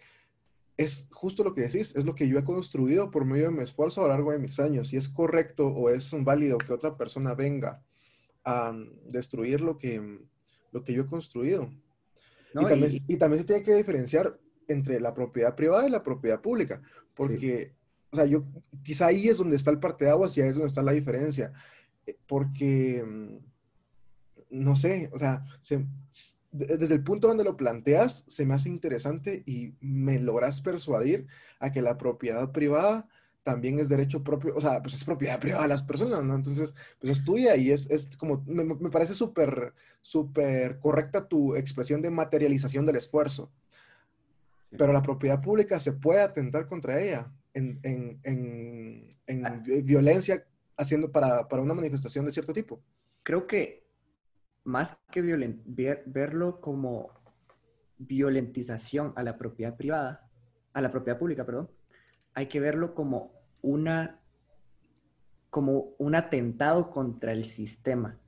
es 0.78 1.06
justo 1.10 1.44
lo 1.44 1.52
que 1.52 1.60
decís, 1.60 1.94
es 1.94 2.06
lo 2.06 2.14
que 2.14 2.26
yo 2.26 2.38
he 2.38 2.44
construido 2.44 3.10
por 3.10 3.26
medio 3.26 3.44
de 3.44 3.50
mi 3.50 3.62
esfuerzo 3.62 4.00
a 4.00 4.04
lo 4.04 4.08
largo 4.08 4.32
de 4.32 4.38
mis 4.38 4.58
años. 4.58 4.88
Si 4.88 4.96
es 4.96 5.10
correcto 5.10 5.68
o 5.68 5.90
es 5.90 6.16
válido 6.24 6.56
que 6.56 6.72
otra 6.72 6.96
persona 6.96 7.34
venga 7.34 7.84
a 8.42 8.74
destruir 9.04 9.60
lo 9.60 9.76
que, 9.76 10.18
lo 10.72 10.82
que 10.82 10.94
yo 10.94 11.02
he 11.02 11.06
construido. 11.06 11.68
y, 12.54 13.16
también, 13.18 13.42
se 13.42 13.46
tiene 13.46 13.62
que 13.62 13.74
diferenciar 13.74 14.40
entre 14.66 14.98
la 14.98 15.12
propiedad 15.12 15.54
privada 15.54 15.86
y 15.86 15.90
la 15.90 16.02
propiedad 16.02 16.40
pública, 16.40 16.80
porque, 17.12 17.74
o 18.12 18.16
sea, 18.16 18.24
yo, 18.24 18.46
quizá 18.82 19.08
ahí 19.08 19.28
es 19.28 19.36
donde 19.36 19.56
está 19.56 19.70
el 19.70 19.78
parteaguas 19.78 20.34
y 20.38 20.40
ahí 20.40 20.48
es 20.48 20.54
donde 20.54 20.68
está 20.68 20.82
la 20.82 20.92
diferencia, 20.92 21.52
eh, 22.06 22.16
porque, 22.26 23.04
mm, 23.06 23.57
no 24.50 24.76
sé, 24.76 25.10
o 25.12 25.18
sea, 25.18 25.44
se, 25.60 25.86
desde 26.50 26.94
el 26.94 27.02
punto 27.02 27.28
donde 27.28 27.44
lo 27.44 27.56
planteas, 27.56 28.24
se 28.26 28.46
me 28.46 28.54
hace 28.54 28.68
interesante 28.68 29.42
y 29.46 29.74
me 29.80 30.18
logras 30.18 30.60
persuadir 30.60 31.26
a 31.58 31.70
que 31.72 31.82
la 31.82 31.98
propiedad 31.98 32.50
privada 32.52 33.08
también 33.42 33.78
es 33.78 33.88
derecho 33.88 34.22
propio, 34.22 34.54
o 34.54 34.60
sea, 34.60 34.82
pues 34.82 34.94
es 34.94 35.04
propiedad 35.04 35.40
privada 35.40 35.62
de 35.62 35.68
las 35.68 35.82
personas, 35.82 36.22
¿no? 36.22 36.34
Entonces, 36.34 36.74
pues 37.00 37.18
es 37.18 37.24
tuya 37.24 37.56
y 37.56 37.70
es, 37.70 37.88
es 37.90 38.14
como, 38.16 38.44
me, 38.46 38.62
me 38.62 38.90
parece 38.90 39.14
súper, 39.14 39.72
súper 40.02 40.78
correcta 40.80 41.26
tu 41.26 41.54
expresión 41.56 42.02
de 42.02 42.10
materialización 42.10 42.84
del 42.84 42.96
esfuerzo. 42.96 43.50
Pero 44.76 44.92
la 44.92 45.00
propiedad 45.00 45.40
pública 45.40 45.80
se 45.80 45.92
puede 45.92 46.20
atentar 46.20 46.66
contra 46.66 47.00
ella 47.00 47.32
en, 47.54 47.80
en, 47.82 48.20
en, 48.22 49.08
en 49.26 49.46
ah. 49.46 49.62
violencia 49.82 50.44
haciendo 50.76 51.10
para, 51.10 51.48
para 51.48 51.62
una 51.62 51.72
manifestación 51.72 52.26
de 52.26 52.32
cierto 52.32 52.52
tipo. 52.52 52.82
creo 53.22 53.46
que 53.46 53.87
más 54.68 54.98
que 55.10 55.22
verlo 55.22 56.60
como 56.60 57.10
violentización 57.96 59.14
a 59.16 59.22
la 59.22 59.38
propiedad 59.38 59.74
privada, 59.78 60.28
a 60.74 60.82
la 60.82 60.90
propiedad 60.90 61.18
pública, 61.18 61.46
perdón, 61.46 61.70
hay 62.34 62.48
que 62.48 62.60
verlo 62.60 62.94
como 62.94 63.32
una 63.62 64.20
como 65.48 65.94
un 65.96 66.14
atentado 66.14 66.90
contra 66.90 67.32
el 67.32 67.46
sistema, 67.46 68.18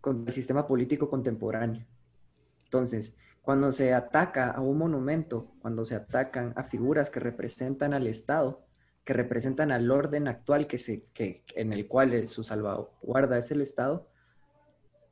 contra 0.00 0.30
el 0.30 0.34
sistema 0.34 0.66
político 0.66 1.08
contemporáneo. 1.08 1.86
Entonces, 2.64 3.14
cuando 3.40 3.70
se 3.70 3.94
ataca 3.94 4.50
a 4.50 4.60
un 4.60 4.78
monumento, 4.78 5.52
cuando 5.60 5.84
se 5.84 5.94
atacan 5.94 6.52
a 6.56 6.64
figuras 6.64 7.10
que 7.10 7.20
representan 7.20 7.94
al 7.94 8.08
Estado, 8.08 8.66
que 9.04 9.12
representan 9.12 9.70
al 9.70 9.88
orden 9.88 10.26
actual 10.26 10.66
que 10.66 10.78
se, 10.78 11.04
que, 11.14 11.44
en 11.54 11.72
el 11.72 11.86
cual 11.86 12.26
su 12.26 12.42
salvaguarda 12.42 13.38
es 13.38 13.52
el 13.52 13.60
Estado, 13.60 14.08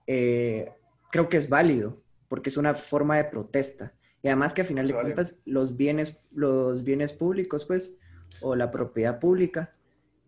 eh, 0.06 0.72
creo 1.10 1.28
que 1.28 1.36
es 1.36 1.48
válido, 1.48 2.02
porque 2.28 2.48
es 2.48 2.56
una 2.56 2.74
forma 2.74 3.16
de 3.16 3.24
protesta. 3.24 3.92
Y 4.22 4.28
además 4.28 4.52
que 4.52 4.62
a 4.62 4.64
final 4.64 4.88
de 4.88 4.94
cuentas 4.94 5.38
los 5.44 5.76
bienes, 5.76 6.16
los 6.32 6.82
bienes 6.82 7.12
públicos, 7.12 7.64
pues, 7.64 7.98
o 8.40 8.56
la 8.56 8.70
propiedad 8.70 9.20
pública, 9.20 9.74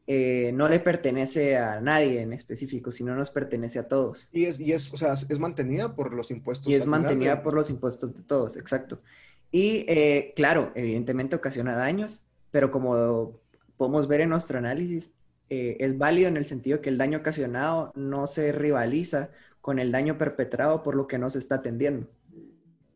eh, 0.07 0.53
no 0.55 0.69
le 0.69 0.81
pertenece 0.81 1.59
a 1.59 1.81
nadie 1.81 2.23
en 2.23 2.33
específico, 2.33 2.91
sino 2.91 3.14
nos 3.14 3.31
pertenece 3.31 3.79
a 3.79 3.88
todos. 3.88 4.29
Y 4.33 4.47
es, 4.47 4.59
y 4.59 4.73
es, 4.73 4.93
o 4.93 4.97
sea, 4.97 5.12
es 5.12 5.38
mantenida 5.38 5.95
por 5.95 6.14
los 6.14 6.31
impuestos. 6.31 6.73
Y 6.73 6.75
es 6.75 6.87
mantenida 6.87 7.43
por 7.43 7.55
los 7.55 7.69
impuestos 7.69 8.14
de 8.14 8.23
todos, 8.23 8.57
exacto. 8.57 9.03
Y 9.51 9.85
eh, 9.88 10.33
claro, 10.37 10.73
evidentemente 10.75 11.37
ocasiona 11.37 11.75
daños, 11.75 12.23
pero 12.51 12.71
como 12.71 13.38
podemos 13.77 14.09
ver 14.09 14.23
en 14.23 14.31
nuestro 14.31 14.59
análisis, 14.59 15.12
eh, 15.51 15.77
es 15.81 15.97
válido 15.97 16.29
en 16.29 16.37
el 16.37 16.45
sentido 16.45 16.81
que 16.81 16.91
el 16.91 16.99
daño 16.99 17.19
ocasionado 17.19 17.93
no 17.95 18.27
se 18.27 18.53
rivaliza 18.53 19.31
con 19.69 19.79
el 19.79 19.93
daño 19.93 20.17
perpetrado 20.17 20.83
por 20.83 20.95
lo 20.95 21.07
que 21.07 21.19
no 21.19 21.29
se 21.29 21.39
está 21.39 21.57
atendiendo, 21.57 22.09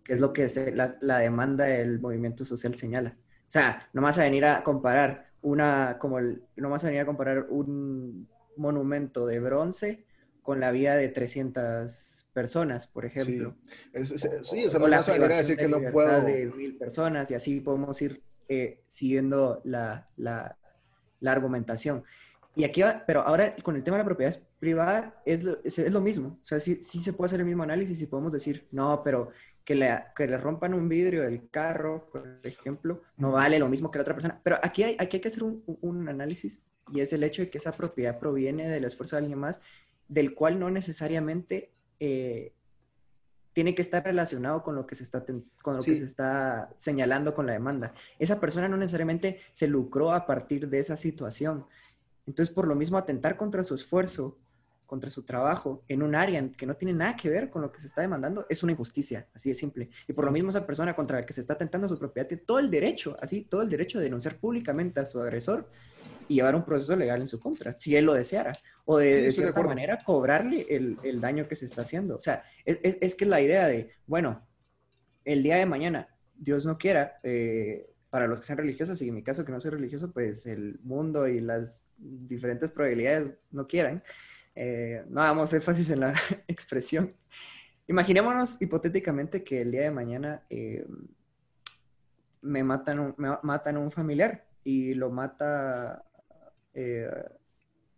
que 0.05 0.15
es 0.15 0.21
lo 0.21 0.33
que 0.33 0.49
la, 0.75 0.97
la 1.03 1.19
demanda 1.19 1.67
del 1.67 2.01
movimiento 2.01 2.47
social 2.47 2.75
señala. 2.75 3.15
O 3.47 3.51
sea, 3.51 3.91
no 3.93 4.01
vas 4.01 4.17
a 4.17 4.23
venir 4.23 4.47
a 4.47 4.63
comparar 4.63 5.33
una, 5.43 5.99
como 5.99 6.19
el, 6.19 6.45
no 6.57 6.71
vas 6.71 6.83
a 6.83 6.87
venir 6.87 7.03
a 7.03 7.05
comparar 7.05 7.45
un 7.51 8.27
monumento 8.57 9.27
de 9.27 9.39
bronce 9.39 10.07
con 10.41 10.61
la 10.61 10.71
vida 10.71 10.97
de 10.97 11.11
300 11.11 12.25
personas, 12.33 12.87
por 12.87 13.05
ejemplo. 13.05 13.55
Sí, 13.93 14.17
sí 14.43 14.61
eso 14.61 14.79
no 14.79 14.89
vas 14.89 15.07
a 15.11 15.13
venir 15.13 15.31
a 15.31 15.37
decir 15.37 15.59
que 15.59 15.69
no 15.69 15.79
puedo. 15.93 16.23
de 16.23 16.47
mil 16.57 16.79
personas 16.79 17.31
y 17.31 17.35
así 17.35 17.61
podemos 17.61 18.01
ir 18.01 18.23
eh, 18.49 18.83
siguiendo 18.87 19.61
la, 19.65 20.09
la, 20.17 20.57
la, 21.21 21.33
argumentación. 21.33 22.03
Y 22.55 22.65
aquí 22.65 22.83
va, 22.83 23.03
pero 23.07 23.23
ahora 23.23 23.57
con 23.63 23.77
el 23.77 23.83
tema 23.83 23.97
de 23.97 24.03
la 24.03 24.07
propiedad 24.07 24.39
privada 24.59 25.23
es 25.25 25.43
lo, 25.43 25.59
es, 25.65 25.79
lo 25.79 26.01
mismo. 26.01 26.39
O 26.43 26.45
sea, 26.45 26.61
sí, 26.61 26.83
sí 26.83 27.01
se 27.01 27.13
puede 27.13 27.27
hacer 27.27 27.41
el 27.41 27.47
mismo 27.47 27.63
análisis 27.63 28.01
y 28.03 28.07
podemos 28.07 28.33
decir, 28.33 28.69
no, 28.71 29.03
pero 29.03 29.31
que 29.65 29.75
le, 29.75 30.05
que 30.15 30.27
le 30.27 30.37
rompan 30.37 30.75
un 30.75 30.89
vidrio 30.89 31.23
del 31.23 31.49
carro, 31.49 32.09
por 32.11 32.41
ejemplo, 32.43 33.03
no 33.17 33.33
vale 33.33 33.59
lo 33.59 33.69
mismo 33.69 33.91
que 33.91 33.99
la 33.99 34.03
otra 34.03 34.15
persona. 34.15 34.41
Pero 34.43 34.59
aquí 34.63 34.83
hay, 34.83 34.97
aquí 34.99 35.17
hay 35.17 35.21
que 35.21 35.29
hacer 35.29 35.45
un, 35.45 35.63
un, 35.81 36.09
análisis 36.09 36.63
y 36.93 37.01
es 37.01 37.13
el 37.13 37.25
hecho 37.25 37.43
de 37.43 37.51
que 37.51 37.59
esa 37.59 37.73
propiedad 37.73 38.19
proviene 38.19 38.69
del 38.69 38.85
esfuerzo 38.85 39.17
de 39.17 39.23
alguien 39.23 39.39
más, 39.39 39.61
del 40.09 40.35
cual 40.35 40.59
no 40.59 40.71
necesariamente 40.71 41.73
eh, 42.01 42.53
tiene 43.53 43.75
que 43.75 43.83
estar 43.83 44.05
relacionado 44.05 44.63
con 44.63 44.75
lo 44.75 44.87
que 44.87 44.95
se 44.95 45.05
está, 45.05 45.25
con 45.63 45.77
lo 45.77 45.83
que 45.83 45.97
se 45.97 46.05
está 46.05 46.71
señalando 46.79 47.35
con 47.35 47.47
la 47.47 47.53
demanda. 47.53 47.95
Esa 48.19 48.41
persona 48.41 48.69
no 48.69 48.77
necesariamente 48.77 49.41
se 49.53 49.69
lucró 49.69 50.13
a 50.13 50.27
partir 50.27 50.69
de 50.69 50.81
esa 50.81 50.97
situación. 50.97 51.67
Entonces, 52.27 52.55
por 52.55 52.69
lo 52.69 52.75
mismo, 52.75 52.97
atentar 52.97 53.37
contra 53.37 53.63
su 53.63 53.75
esfuerzo 53.75 54.39
contra 54.93 55.09
su 55.09 55.23
trabajo 55.23 55.83
en 55.89 56.03
un 56.03 56.15
área 56.15 56.47
que 56.55 56.67
no 56.67 56.77
tiene 56.77 56.93
nada 56.93 57.17
que 57.17 57.31
ver 57.31 57.49
con 57.49 57.63
lo 57.63 57.73
que 57.73 57.81
se 57.81 57.87
está 57.87 58.03
demandando, 58.03 58.45
es 58.51 58.63
una 58.63 58.73
injusticia, 58.73 59.27
así 59.33 59.49
de 59.49 59.55
simple. 59.55 59.89
Y 60.07 60.13
por 60.13 60.27
lo 60.27 60.31
mismo 60.31 60.51
esa 60.51 60.67
persona 60.67 60.95
contra 60.95 61.19
la 61.19 61.25
que 61.25 61.33
se 61.33 61.41
está 61.41 61.55
atentando 61.55 61.89
su 61.89 61.99
propiedad 61.99 62.29
tiene 62.29 62.43
todo 62.47 62.59
el 62.59 62.71
derecho, 62.71 63.17
así, 63.19 63.47
todo 63.49 63.63
el 63.63 63.71
derecho 63.71 63.97
de 63.97 64.05
denunciar 64.05 64.37
públicamente 64.37 65.01
a 65.01 65.07
su 65.07 65.19
agresor 65.19 65.67
y 66.29 66.35
llevar 66.35 66.55
un 66.55 66.63
proceso 66.63 66.95
legal 66.95 67.23
en 67.23 67.27
su 67.27 67.41
contra, 67.41 67.73
si 67.79 67.97
él 67.97 68.05
lo 68.05 68.13
deseara, 68.13 68.53
o 68.85 68.99
de, 68.99 69.33
cierta 69.33 69.63
manera 69.63 69.97
cobrarle 70.05 70.67
el, 70.69 70.99
el, 71.03 71.23
daño 71.23 71.49
que 71.49 71.57
se 71.57 71.65
está 71.65 71.81
haciendo. 71.81 72.17
O 72.17 72.21
sea, 72.21 72.43
es, 72.67 72.99
es, 73.01 73.15
que 73.15 73.25
la 73.25 73.41
idea 73.41 73.69
de, 73.69 73.93
bueno, 74.07 74.47
el 75.25 75.43
día 75.43 75.57
de 75.57 75.65
mañana, 75.65 76.07
Dios 76.35 76.67
no 76.67 76.77
quiera, 76.77 77.19
eh, 77.23 77.92
para 78.13 78.27
los 78.27 78.41
que 78.41 78.47
sean 78.47 78.59
religiosos, 78.59 79.01
y 79.01 79.09
en 79.09 79.15
mi 79.15 79.23
caso 79.23 79.43
que 79.43 79.53
no 79.53 79.59
soy 79.59 79.71
religioso, 79.71 80.13
pues 80.13 80.45
el 80.45 80.79
mundo 80.83 81.27
y 81.27 81.41
las 81.41 81.87
diferentes 81.97 82.71
probabilidades 82.71 83.33
no 83.51 83.67
quieran, 83.67 84.03
eh, 84.55 85.03
no 85.09 85.23
hagamos 85.23 85.51
énfasis 85.55 85.89
en 85.89 86.01
la 86.01 86.13
expresión. 86.47 87.15
Imaginémonos 87.89 88.61
hipotéticamente 88.61 89.43
que 89.43 89.63
el 89.63 89.71
día 89.71 89.85
de 89.85 89.91
mañana 89.93 90.43
eh, 90.51 90.87
me, 92.43 92.63
matan 92.63 92.99
un, 92.99 93.15
me 93.17 93.31
matan 93.43 93.79
un 93.79 93.91
familiar 93.91 94.45
y 94.63 94.93
lo 94.93 95.09
mata, 95.09 96.05
eh, 96.75 97.11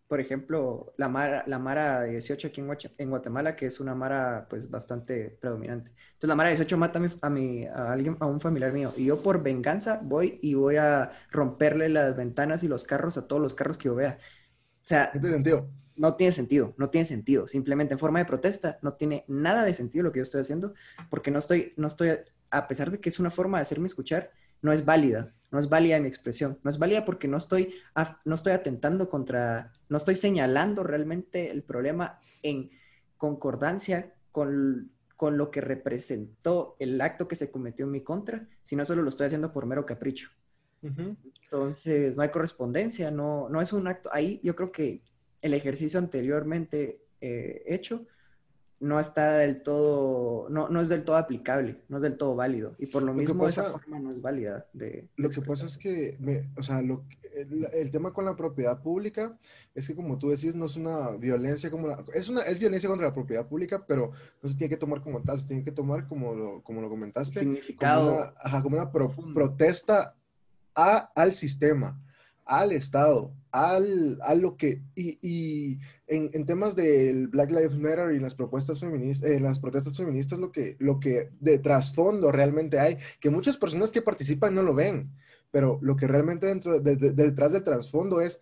por 0.06 0.20
ejemplo, 0.20 0.92
la 0.98 1.08
Mara, 1.08 1.44
la 1.46 1.58
Mara 1.58 2.02
18 2.04 2.48
aquí 2.48 2.62
en, 2.98 3.10
Guatemala, 3.10 3.56
que 3.56 3.66
es 3.66 3.80
una 3.80 3.94
Mara 3.94 4.46
pues 4.50 4.70
bastante 4.70 5.30
predominante. 5.40 5.90
Entonces 5.90 6.28
la 6.28 6.34
Mara 6.34 6.50
18 6.50 6.76
mata 6.76 7.00
a, 7.22 7.30
mi, 7.30 7.64
a, 7.64 7.92
alguien, 7.92 8.16
a 8.20 8.26
un 8.26 8.40
familiar 8.40 8.72
mío 8.72 8.92
y 8.96 9.06
yo 9.06 9.22
por 9.22 9.42
venganza 9.42 10.00
voy 10.02 10.38
y 10.42 10.54
voy 10.54 10.76
a 10.76 11.10
romperle 11.30 11.88
las 11.88 12.14
ventanas 12.16 12.62
y 12.62 12.68
los 12.68 12.84
carros 12.84 13.16
a 13.16 13.26
todos 13.26 13.40
los 13.40 13.54
carros 13.54 13.78
que 13.78 13.86
yo 13.86 13.94
vea. 13.94 14.18
O 14.82 14.86
sea, 14.86 15.10
no 15.96 16.16
tiene 16.16 16.32
sentido, 16.32 16.74
no 16.76 16.90
tiene 16.90 17.06
sentido. 17.06 17.48
Simplemente 17.48 17.94
en 17.94 17.98
forma 17.98 18.18
de 18.18 18.26
protesta 18.26 18.78
no 18.82 18.94
tiene 18.94 19.24
nada 19.26 19.64
de 19.64 19.72
sentido 19.72 20.04
lo 20.04 20.12
que 20.12 20.18
yo 20.18 20.24
estoy 20.24 20.42
haciendo 20.42 20.74
porque 21.08 21.30
no 21.30 21.38
estoy, 21.38 21.72
no 21.76 21.88
estoy, 21.88 22.10
a 22.50 22.68
pesar 22.68 22.90
de 22.90 23.00
que 23.00 23.08
es 23.08 23.18
una 23.18 23.30
forma 23.30 23.58
de 23.58 23.62
hacerme 23.62 23.86
escuchar, 23.86 24.30
no 24.64 24.72
es 24.72 24.86
válida, 24.86 25.34
no 25.52 25.58
es 25.58 25.68
válida 25.68 26.00
mi 26.00 26.08
expresión, 26.08 26.58
no 26.62 26.70
es 26.70 26.78
válida 26.78 27.04
porque 27.04 27.28
no 27.28 27.36
estoy, 27.36 27.74
no 28.24 28.34
estoy 28.34 28.54
atentando 28.54 29.10
contra, 29.10 29.70
no 29.90 29.98
estoy 29.98 30.16
señalando 30.16 30.82
realmente 30.82 31.50
el 31.50 31.62
problema 31.62 32.18
en 32.42 32.70
concordancia 33.18 34.14
con, 34.32 34.90
con 35.16 35.36
lo 35.36 35.50
que 35.50 35.60
representó 35.60 36.76
el 36.78 36.98
acto 36.98 37.28
que 37.28 37.36
se 37.36 37.50
cometió 37.50 37.84
en 37.84 37.92
mi 37.92 38.00
contra, 38.00 38.48
sino 38.62 38.86
solo 38.86 39.02
lo 39.02 39.10
estoy 39.10 39.26
haciendo 39.26 39.52
por 39.52 39.66
mero 39.66 39.84
capricho. 39.84 40.30
Entonces, 40.82 42.16
no 42.16 42.22
hay 42.22 42.30
correspondencia, 42.30 43.10
no, 43.10 43.48
no 43.50 43.60
es 43.60 43.72
un 43.74 43.86
acto. 43.86 44.08
Ahí 44.12 44.40
yo 44.42 44.56
creo 44.56 44.72
que 44.72 45.02
el 45.42 45.52
ejercicio 45.52 45.98
anteriormente 45.98 47.00
eh, 47.20 47.62
hecho 47.66 48.06
no 48.80 49.00
está 49.00 49.38
del 49.38 49.62
todo, 49.62 50.48
no, 50.50 50.68
no, 50.68 50.80
es 50.80 50.88
del 50.88 51.04
todo 51.04 51.16
aplicable, 51.16 51.80
no 51.88 51.96
es 51.96 52.02
del 52.02 52.16
todo 52.16 52.34
válido. 52.34 52.74
Y 52.78 52.86
por 52.86 53.02
lo, 53.02 53.14
mismo 53.14 53.46
esa 53.46 53.70
forma 53.70 53.98
no 53.98 54.10
es 54.10 54.20
válida. 54.20 54.66
De, 54.72 55.08
lo 55.16 55.30
que 55.30 55.40
pasa 55.40 55.66
es 55.66 55.78
que, 55.78 56.18
o 56.56 56.62
sea, 56.62 56.82
lo, 56.82 57.04
el, 57.34 57.90
tema 57.90 58.12
con 58.12 58.24
la 58.24 58.36
propiedad 58.36 58.80
pública 58.82 59.36
es 59.74 59.86
que 59.86 59.94
como 59.94 60.18
tú 60.18 60.30
decís, 60.30 60.54
no 60.54 60.66
es 60.66 60.76
una 60.76 61.10
violencia 61.10 61.70
como 61.70 61.88
la, 61.88 62.04
es 62.12 62.28
una, 62.28 62.42
es 62.42 62.58
violencia 62.58 62.88
contra 62.88 63.08
la 63.08 63.14
propiedad 63.14 63.46
pública, 63.46 63.84
pero 63.86 64.12
no 64.42 64.48
se 64.48 64.56
tiene 64.56 64.70
que 64.70 64.76
tomar 64.76 65.02
como 65.02 65.22
tal, 65.22 65.38
se 65.38 65.46
tiene 65.46 65.64
que 65.64 65.72
tomar 65.72 66.06
como 66.06 66.34
lo, 66.34 66.62
como 66.62 66.80
lo 66.80 66.88
comentaste. 66.88 67.40
Significado. 67.40 68.04
Como 68.04 68.16
una, 68.16 68.34
ajá, 68.36 68.62
como 68.62 68.76
una 68.76 68.90
protesta 68.90 70.14
a, 70.74 71.10
al 71.14 71.32
sistema 71.34 72.00
al 72.46 72.72
Estado, 72.72 73.32
al, 73.52 74.18
a 74.22 74.34
lo 74.34 74.56
que, 74.56 74.82
y, 74.94 75.18
y 75.22 75.78
en, 76.06 76.30
en, 76.32 76.44
temas 76.44 76.74
del 76.76 77.28
Black 77.28 77.50
Lives 77.50 77.76
Matter 77.76 78.12
y 78.12 78.20
las 78.20 78.34
propuestas 78.34 78.80
feministas, 78.80 79.30
eh, 79.30 79.40
las 79.40 79.58
protestas 79.58 79.96
feministas, 79.96 80.38
lo 80.38 80.52
que, 80.52 80.76
lo 80.78 81.00
que 81.00 81.30
de 81.40 81.58
trasfondo 81.58 82.32
realmente 82.32 82.78
hay, 82.78 82.98
que 83.20 83.30
muchas 83.30 83.56
personas 83.56 83.90
que 83.90 84.02
participan 84.02 84.54
no 84.54 84.62
lo 84.62 84.74
ven, 84.74 85.10
pero 85.50 85.78
lo 85.82 85.96
que 85.96 86.06
realmente 86.06 86.46
dentro, 86.46 86.80
de, 86.80 86.96
detrás 86.96 87.52
del 87.52 87.64
trasfondo 87.64 88.20
es 88.20 88.40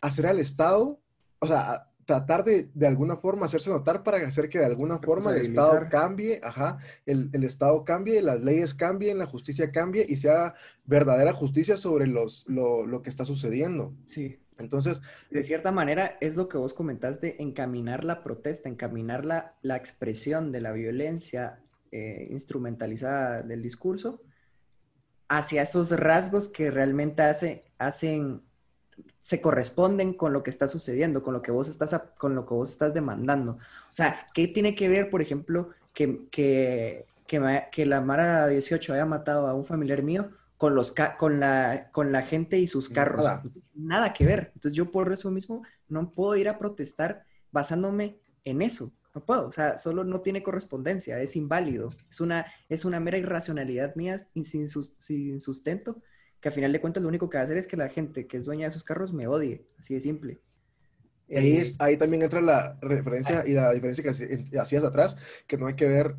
hacer 0.00 0.26
al 0.26 0.38
Estado, 0.38 0.98
o 1.40 1.46
sea, 1.46 1.90
tratar 2.06 2.44
de, 2.44 2.70
de 2.72 2.86
alguna 2.86 3.16
forma 3.16 3.46
hacerse 3.46 3.68
notar 3.68 4.02
para 4.02 4.18
hacer 4.26 4.48
que 4.48 4.60
de 4.60 4.64
alguna 4.64 4.98
forma 5.00 5.32
el 5.32 5.42
Estado 5.42 5.88
cambie, 5.90 6.40
ajá, 6.42 6.78
el, 7.04 7.28
el, 7.32 7.44
Estado 7.44 7.84
cambie, 7.84 8.22
las 8.22 8.40
leyes 8.40 8.74
cambien, 8.74 9.18
la 9.18 9.26
justicia 9.26 9.72
cambie 9.72 10.06
y 10.08 10.16
sea 10.16 10.54
verdadera 10.84 11.32
justicia 11.32 11.76
sobre 11.76 12.06
los, 12.06 12.48
lo, 12.48 12.86
lo 12.86 13.02
que 13.02 13.10
está 13.10 13.24
sucediendo. 13.24 13.92
Sí. 14.04 14.38
Entonces, 14.58 15.02
de 15.30 15.42
cierta 15.42 15.72
manera, 15.72 16.16
es 16.20 16.36
lo 16.36 16.48
que 16.48 16.56
vos 16.56 16.72
comentaste, 16.72 17.42
encaminar 17.42 18.04
la 18.04 18.22
protesta, 18.22 18.68
encaminar 18.68 19.26
la, 19.26 19.56
la 19.60 19.76
expresión 19.76 20.52
de 20.52 20.60
la 20.60 20.72
violencia 20.72 21.60
eh, 21.90 22.28
instrumentalizada 22.30 23.42
del 23.42 23.62
discurso 23.62 24.22
hacia 25.28 25.62
esos 25.62 25.90
rasgos 25.90 26.48
que 26.48 26.70
realmente 26.70 27.22
hace, 27.22 27.64
hacen 27.78 28.45
se 29.20 29.40
corresponden 29.40 30.14
con 30.14 30.32
lo 30.32 30.42
que 30.42 30.50
está 30.50 30.68
sucediendo, 30.68 31.22
con 31.22 31.34
lo 31.34 31.42
que 31.42 31.50
vos 31.50 31.68
estás, 31.68 32.00
con 32.16 32.34
lo 32.34 32.46
que 32.46 32.54
vos 32.54 32.70
estás 32.70 32.94
demandando. 32.94 33.52
O 33.52 33.94
sea, 33.94 34.28
¿qué 34.32 34.48
tiene 34.48 34.74
que 34.74 34.88
ver, 34.88 35.10
por 35.10 35.20
ejemplo, 35.20 35.70
que, 35.92 36.28
que, 36.30 37.06
que, 37.26 37.86
la 37.86 38.00
Mara 38.00 38.46
18 38.46 38.94
haya 38.94 39.06
matado 39.06 39.48
a 39.48 39.54
un 39.54 39.64
familiar 39.64 40.02
mío 40.02 40.30
con, 40.56 40.74
los 40.74 40.94
con, 41.18 41.40
la, 41.40 41.88
con 41.92 42.12
la 42.12 42.22
gente 42.22 42.58
y 42.58 42.66
sus 42.66 42.88
carros? 42.88 43.24
Nada. 43.24 43.42
Nada 43.74 44.12
que 44.12 44.26
ver. 44.26 44.52
Entonces 44.54 44.72
yo 44.74 44.90
por 44.90 45.12
eso 45.12 45.30
mismo 45.30 45.62
no 45.88 46.10
puedo 46.12 46.36
ir 46.36 46.48
a 46.48 46.58
protestar 46.58 47.24
basándome 47.50 48.18
en 48.44 48.62
eso. 48.62 48.92
No 49.12 49.24
puedo, 49.24 49.48
o 49.48 49.52
sea, 49.52 49.78
solo 49.78 50.04
no 50.04 50.20
tiene 50.20 50.42
correspondencia, 50.42 51.20
es 51.20 51.36
inválido. 51.36 51.88
Es 52.10 52.20
una, 52.20 52.46
es 52.68 52.84
una 52.84 53.00
mera 53.00 53.18
irracionalidad 53.18 53.96
mía 53.96 54.24
sin, 54.44 54.68
sin 54.68 55.40
sustento, 55.40 56.02
que 56.46 56.50
a 56.50 56.52
final 56.52 56.70
de 56.70 56.80
cuentas 56.80 57.02
lo 57.02 57.08
único 57.08 57.28
que 57.28 57.38
va 57.38 57.42
a 57.42 57.44
hacer 57.44 57.56
es 57.56 57.66
que 57.66 57.76
la 57.76 57.88
gente 57.88 58.28
que 58.28 58.36
es 58.36 58.44
dueña 58.44 58.66
de 58.66 58.68
esos 58.68 58.84
carros 58.84 59.12
me 59.12 59.26
odie, 59.26 59.66
así 59.80 59.94
de 59.94 60.00
simple. 60.00 60.38
Ahí, 61.28 61.56
es, 61.56 61.74
ahí 61.80 61.96
también 61.96 62.22
entra 62.22 62.40
la 62.40 62.78
referencia 62.80 63.42
y 63.44 63.54
la 63.54 63.72
diferencia 63.72 64.04
que 64.04 64.56
hacías 64.56 64.84
atrás, 64.84 65.16
que 65.48 65.58
no 65.58 65.66
hay 65.66 65.74
que 65.74 65.88
ver 65.88 66.14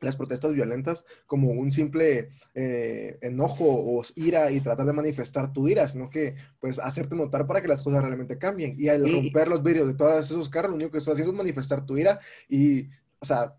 las 0.00 0.16
protestas 0.16 0.54
violentas 0.54 1.04
como 1.26 1.50
un 1.50 1.70
simple 1.70 2.30
eh, 2.54 3.18
enojo 3.20 3.66
o 3.68 4.02
ira 4.14 4.50
y 4.50 4.62
tratar 4.62 4.86
de 4.86 4.94
manifestar 4.94 5.52
tu 5.52 5.68
ira, 5.68 5.86
sino 5.86 6.08
que 6.08 6.34
pues 6.60 6.78
hacerte 6.78 7.14
notar 7.14 7.46
para 7.46 7.60
que 7.60 7.68
las 7.68 7.82
cosas 7.82 8.02
realmente 8.02 8.38
cambien. 8.38 8.74
Y 8.78 8.88
al 8.88 9.12
romper 9.12 9.48
los 9.48 9.62
vidrios 9.62 9.86
de 9.86 9.92
todos 9.92 10.24
esos 10.24 10.48
carros, 10.48 10.70
lo 10.70 10.76
único 10.76 10.92
que 10.92 10.98
estás 10.98 11.12
haciendo 11.12 11.32
es 11.32 11.38
manifestar 11.38 11.84
tu 11.84 11.98
ira 11.98 12.18
y, 12.48 12.88
o 13.18 13.26
sea... 13.26 13.54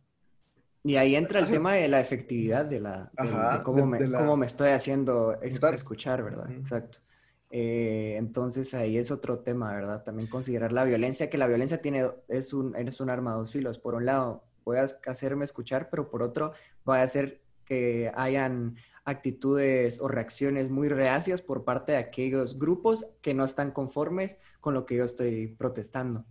Y 0.89 0.97
ahí 0.97 1.15
entra 1.15 1.39
el 1.39 1.45
tema 1.45 1.73
de 1.73 1.87
la 1.87 1.99
efectividad 1.99 2.65
de 2.65 2.79
la... 2.79 3.11
De, 3.13 3.63
cómo, 3.63 3.85
me, 4.35 4.45
estoy 4.47 4.69
haciendo 4.69 5.39
escuchar, 5.39 6.23
¿verdad? 6.23 6.49
Exacto. 6.49 6.97
Eh, 7.51 8.15
entonces 8.17 8.73
ahí 8.73 8.97
es 8.97 9.11
otro 9.11 9.37
tema, 9.37 9.71
¿verdad? 9.71 10.03
También 10.03 10.27
considerar 10.27 10.71
la 10.71 10.83
violencia, 10.85 11.29
que 11.29 11.37
la 11.37 11.45
violencia 11.45 11.79
tiene, 11.79 12.09
es 12.27 12.53
un, 12.53 12.75
es 12.75 12.99
un 13.01 13.11
arma 13.11 13.33
de 13.33 13.37
dos 13.37 13.51
filos. 13.51 13.77
Por 13.77 13.93
un 13.93 14.07
lado, 14.07 14.45
voy 14.65 14.77
a 14.77 14.87
hacerme 15.05 15.45
escuchar, 15.45 15.91
pero 15.91 16.09
por 16.09 16.23
otro, 16.23 16.53
va 16.89 17.01
a 17.01 17.03
hacer 17.03 17.39
que 17.65 18.11
hayan 18.15 18.75
actitudes 19.05 20.01
o 20.01 20.07
reacciones 20.07 20.71
muy 20.71 20.89
reacias 20.89 21.43
por 21.43 21.65
parte 21.65 21.91
de 21.91 21.99
aquellos 21.99 22.57
grupos 22.57 23.05
que 23.21 23.35
no 23.35 23.43
están 23.43 23.69
conformes 23.69 24.37
con 24.59 24.73
lo 24.73 24.87
que 24.87 24.95
yo 24.95 25.03
estoy 25.03 25.49
protestando. 25.49 26.25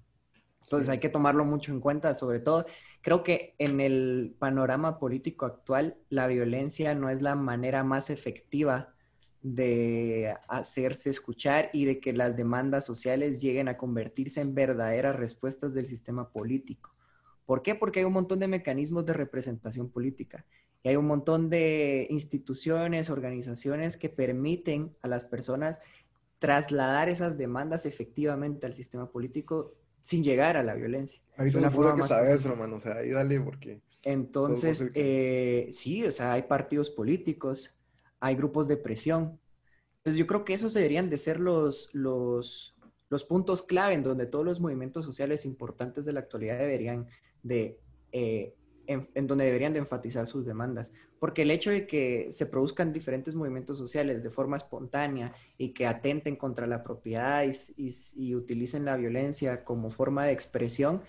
Entonces 0.65 0.89
hay 0.89 0.99
que 0.99 1.09
tomarlo 1.09 1.45
mucho 1.45 1.73
en 1.73 1.81
cuenta, 1.81 2.15
sobre 2.17 2.41
todo, 2.41 2.67
creo 3.01 3.23
que 3.23 3.55
en 3.59 3.81
el 3.81 4.35
panorama 4.39 4.99
político 4.99 5.47
actual, 5.47 5.97
la 6.09 6.27
violencia 6.27 6.95
no 6.95 7.11
es 7.11 7.23
la 7.23 7.35
manera 7.35 7.85
más 7.85 8.11
efectiva 8.11 8.95
de 9.43 10.35
hacerse 10.49 11.11
escuchar 11.11 11.71
y 11.73 11.85
de 11.85 12.01
que 12.01 12.13
las 12.13 12.37
demandas 12.37 12.85
sociales 12.85 13.41
lleguen 13.41 13.69
a 13.69 13.77
convertirse 13.77 14.41
en 14.41 14.55
verdaderas 14.55 15.17
respuestas 15.17 15.75
del 15.75 15.87
sistema 15.87 16.31
político. 16.31 16.93
¿Por 17.47 17.63
qué? 17.63 17.75
Porque 17.75 18.01
hay 18.01 18.05
un 18.05 18.13
montón 18.13 18.41
de 18.41 18.49
mecanismos 18.49 19.07
de 19.07 19.15
representación 19.15 19.89
política 19.89 20.45
y 20.83 20.91
hay 20.91 20.97
un 20.97 21.07
montón 21.07 21.49
de 21.49 22.07
instituciones, 22.11 23.11
organizaciones 23.11 23.97
que 23.97 24.09
permiten 24.09 24.95
a 25.03 25.09
las 25.09 25.25
personas 25.25 25.79
trasladar 26.39 27.09
esas 27.09 27.39
demandas 27.39 27.87
efectivamente 27.87 28.67
al 28.67 28.75
sistema 28.75 29.11
político 29.11 29.75
sin 30.09 30.25
llegar 30.25 30.57
a 30.57 30.63
la 30.63 30.75
violencia. 30.75 31.21
Ahí 31.37 31.55
una 31.55 31.71
forma 31.71 31.95
que 31.97 32.03
sabes, 32.09 32.43
Romano, 32.43 32.77
o 32.77 32.81
sea, 32.81 32.95
ahí 32.95 33.11
dale 33.11 33.39
porque... 33.43 33.83
Entonces, 34.03 34.91
eh, 34.95 35.69
sí, 35.71 36.03
o 36.03 36.11
sea, 36.11 36.33
hay 36.33 36.45
partidos 36.45 36.89
políticos, 36.89 37.77
hay 38.19 38.35
grupos 38.35 38.69
de 38.69 38.79
presión. 38.79 39.39
Entonces 39.99 40.19
yo 40.19 40.27
creo 40.27 40.47
que 40.47 40.55
esos 40.55 40.73
deberían 40.73 41.11
de 41.11 41.19
ser 41.19 41.39
los, 41.39 41.91
los, 41.93 42.75
los 43.11 43.25
puntos 43.25 43.63
clave 43.63 43.93
en 43.93 44.03
donde 44.03 44.25
todos 44.25 44.47
los 44.47 44.61
movimientos 44.61 45.05
sociales 45.05 45.45
importantes 45.45 46.07
de 46.07 46.15
la 46.15 46.21
actualidad 46.21 46.57
deberían 46.57 47.07
de, 47.43 47.79
eh, 48.11 48.55
en, 48.89 49.27
donde 49.27 49.45
deberían 49.45 49.75
de 49.75 49.81
enfatizar 49.81 50.27
sus 50.27 50.47
demandas. 50.47 50.93
Porque 51.21 51.43
el 51.43 51.51
hecho 51.51 51.71
de 51.71 51.87
que 51.87 52.29
se 52.33 52.47
produzcan 52.47 52.93
diferentes 52.93 53.35
movimientos 53.35 53.77
sociales 53.77 54.23
de 54.23 54.31
forma 54.31 54.57
espontánea 54.57 55.35
y 55.59 55.71
que 55.71 55.87
atenten 55.87 56.37
contra 56.37 56.67
la 56.67 56.83
propiedad 56.83 57.45
y, 57.77 58.35
utilicen 58.35 58.87
la 58.87 58.97
violencia 58.97 59.63
como 59.63 59.91
forma 59.91 60.25
de 60.25 60.33
expresión, 60.33 61.03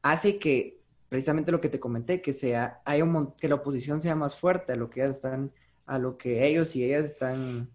hace 0.00 0.38
que, 0.38 0.80
precisamente 1.10 1.52
lo 1.52 1.60
que 1.60 1.68
te 1.68 1.78
comenté, 1.78 2.22
que, 2.22 2.32
sea, 2.32 2.80
hay 2.86 3.02
un, 3.02 3.32
que 3.32 3.48
la 3.48 3.56
oposición 3.56 4.00
sea 4.00 4.14
más 4.14 4.34
fuerte 4.34 4.72
a 4.72 4.76
lo 4.76 4.88
que, 4.88 5.04
están, 5.04 5.52
a 5.84 5.98
lo 5.98 6.16
que 6.16 6.46
ellos 6.46 6.74
y 6.74 6.84
ellas 6.84 7.04
están 7.04 7.68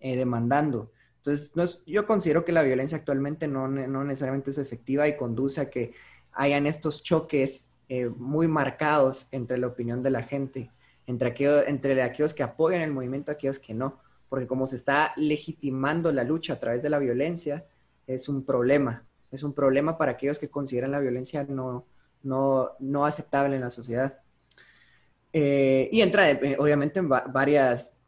eh, 0.00 0.16
demandando. 0.16 0.90
Entonces, 1.18 1.54
no 1.54 1.64
yo 1.86 2.06
considero 2.06 2.46
que 2.46 2.52
la 2.52 2.62
violencia 2.62 2.96
actualmente 2.96 3.46
no, 3.46 3.68
no 3.68 4.04
necesariamente 4.04 4.50
es 4.50 4.58
efectiva 4.58 5.06
y 5.06 5.16
conduce 5.16 5.60
a 5.60 5.68
que 5.68 5.92
hayan 6.32 6.66
estos 6.66 7.02
choques 7.02 7.65
eh, 7.88 8.08
muy 8.08 8.48
marcados 8.48 9.28
entre 9.30 9.58
la 9.58 9.68
opinión 9.68 10.02
de 10.02 10.10
la 10.10 10.22
gente, 10.22 10.72
entre, 11.06 12.02
aquellos 12.02 12.34
que 12.34 12.42
apoyan 12.42 12.80
el 12.80 12.90
movimiento 12.90 13.30
y 13.30 13.34
aquellos 13.34 13.60
que 13.60 13.74
no, 13.74 14.00
porque 14.28 14.48
como 14.48 14.66
se 14.66 14.74
está 14.74 15.12
legitimando 15.16 16.10
la 16.10 16.24
lucha 16.24 16.54
a 16.54 16.60
través 16.60 16.82
de 16.82 16.90
la 16.90 16.98
violencia, 16.98 17.64
es 18.08 18.28
un 18.28 18.44
problema, 18.44 19.04
es 19.30 19.44
un 19.44 19.52
problema 19.52 19.96
para 19.96 20.12
aquellos 20.12 20.40
que 20.40 20.50
consideran 20.50 20.90
la 20.90 20.98
violencia 20.98 21.44
no, 21.48 21.86
no, 22.24 22.70
no 22.80 23.06
aceptable 23.06 23.54
en 23.54 23.62
la 23.62 23.70
sociedad. 23.70 24.18
Eh, 25.32 25.88
y 25.92 26.00
entra 26.00 26.30
eh, 26.30 26.56
obviamente 26.58 26.98
en 26.98 27.08
varias 27.08 27.98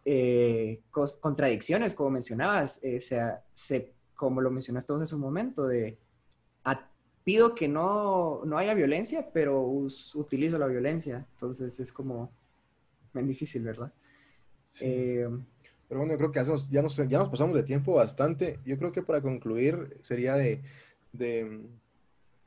contradicciones, 1.20 1.94
como 1.94 2.10
mencionabas, 2.10 2.80
sea, 3.00 3.44
se, 3.54 3.92
como 4.14 4.40
lo 4.40 4.50
mencionaste 4.50 4.92
vos 4.92 5.02
hace 5.02 5.14
un 5.14 5.20
momento, 5.20 5.68
de 5.68 5.98
pido 7.28 7.54
que 7.54 7.68
no, 7.68 8.40
no 8.46 8.56
haya 8.56 8.72
violencia, 8.72 9.28
pero 9.34 9.60
utilizo 9.60 10.58
la 10.58 10.66
violencia. 10.66 11.26
Entonces 11.34 11.78
es 11.78 11.92
como 11.92 12.32
bien 13.12 13.26
difícil, 13.26 13.62
¿verdad? 13.64 13.92
Eh, 14.80 15.28
pero 15.86 16.00
bueno, 16.00 16.14
yo 16.14 16.16
creo 16.16 16.32
que 16.32 16.42
ya 16.70 16.80
nos, 16.80 17.06
ya 17.06 17.18
nos 17.18 17.28
pasamos 17.28 17.54
de 17.54 17.64
tiempo 17.64 17.92
bastante. 17.92 18.60
Yo 18.64 18.78
creo 18.78 18.92
que 18.92 19.02
para 19.02 19.20
concluir 19.20 19.98
sería 20.00 20.36
de, 20.36 20.62
de 21.12 21.66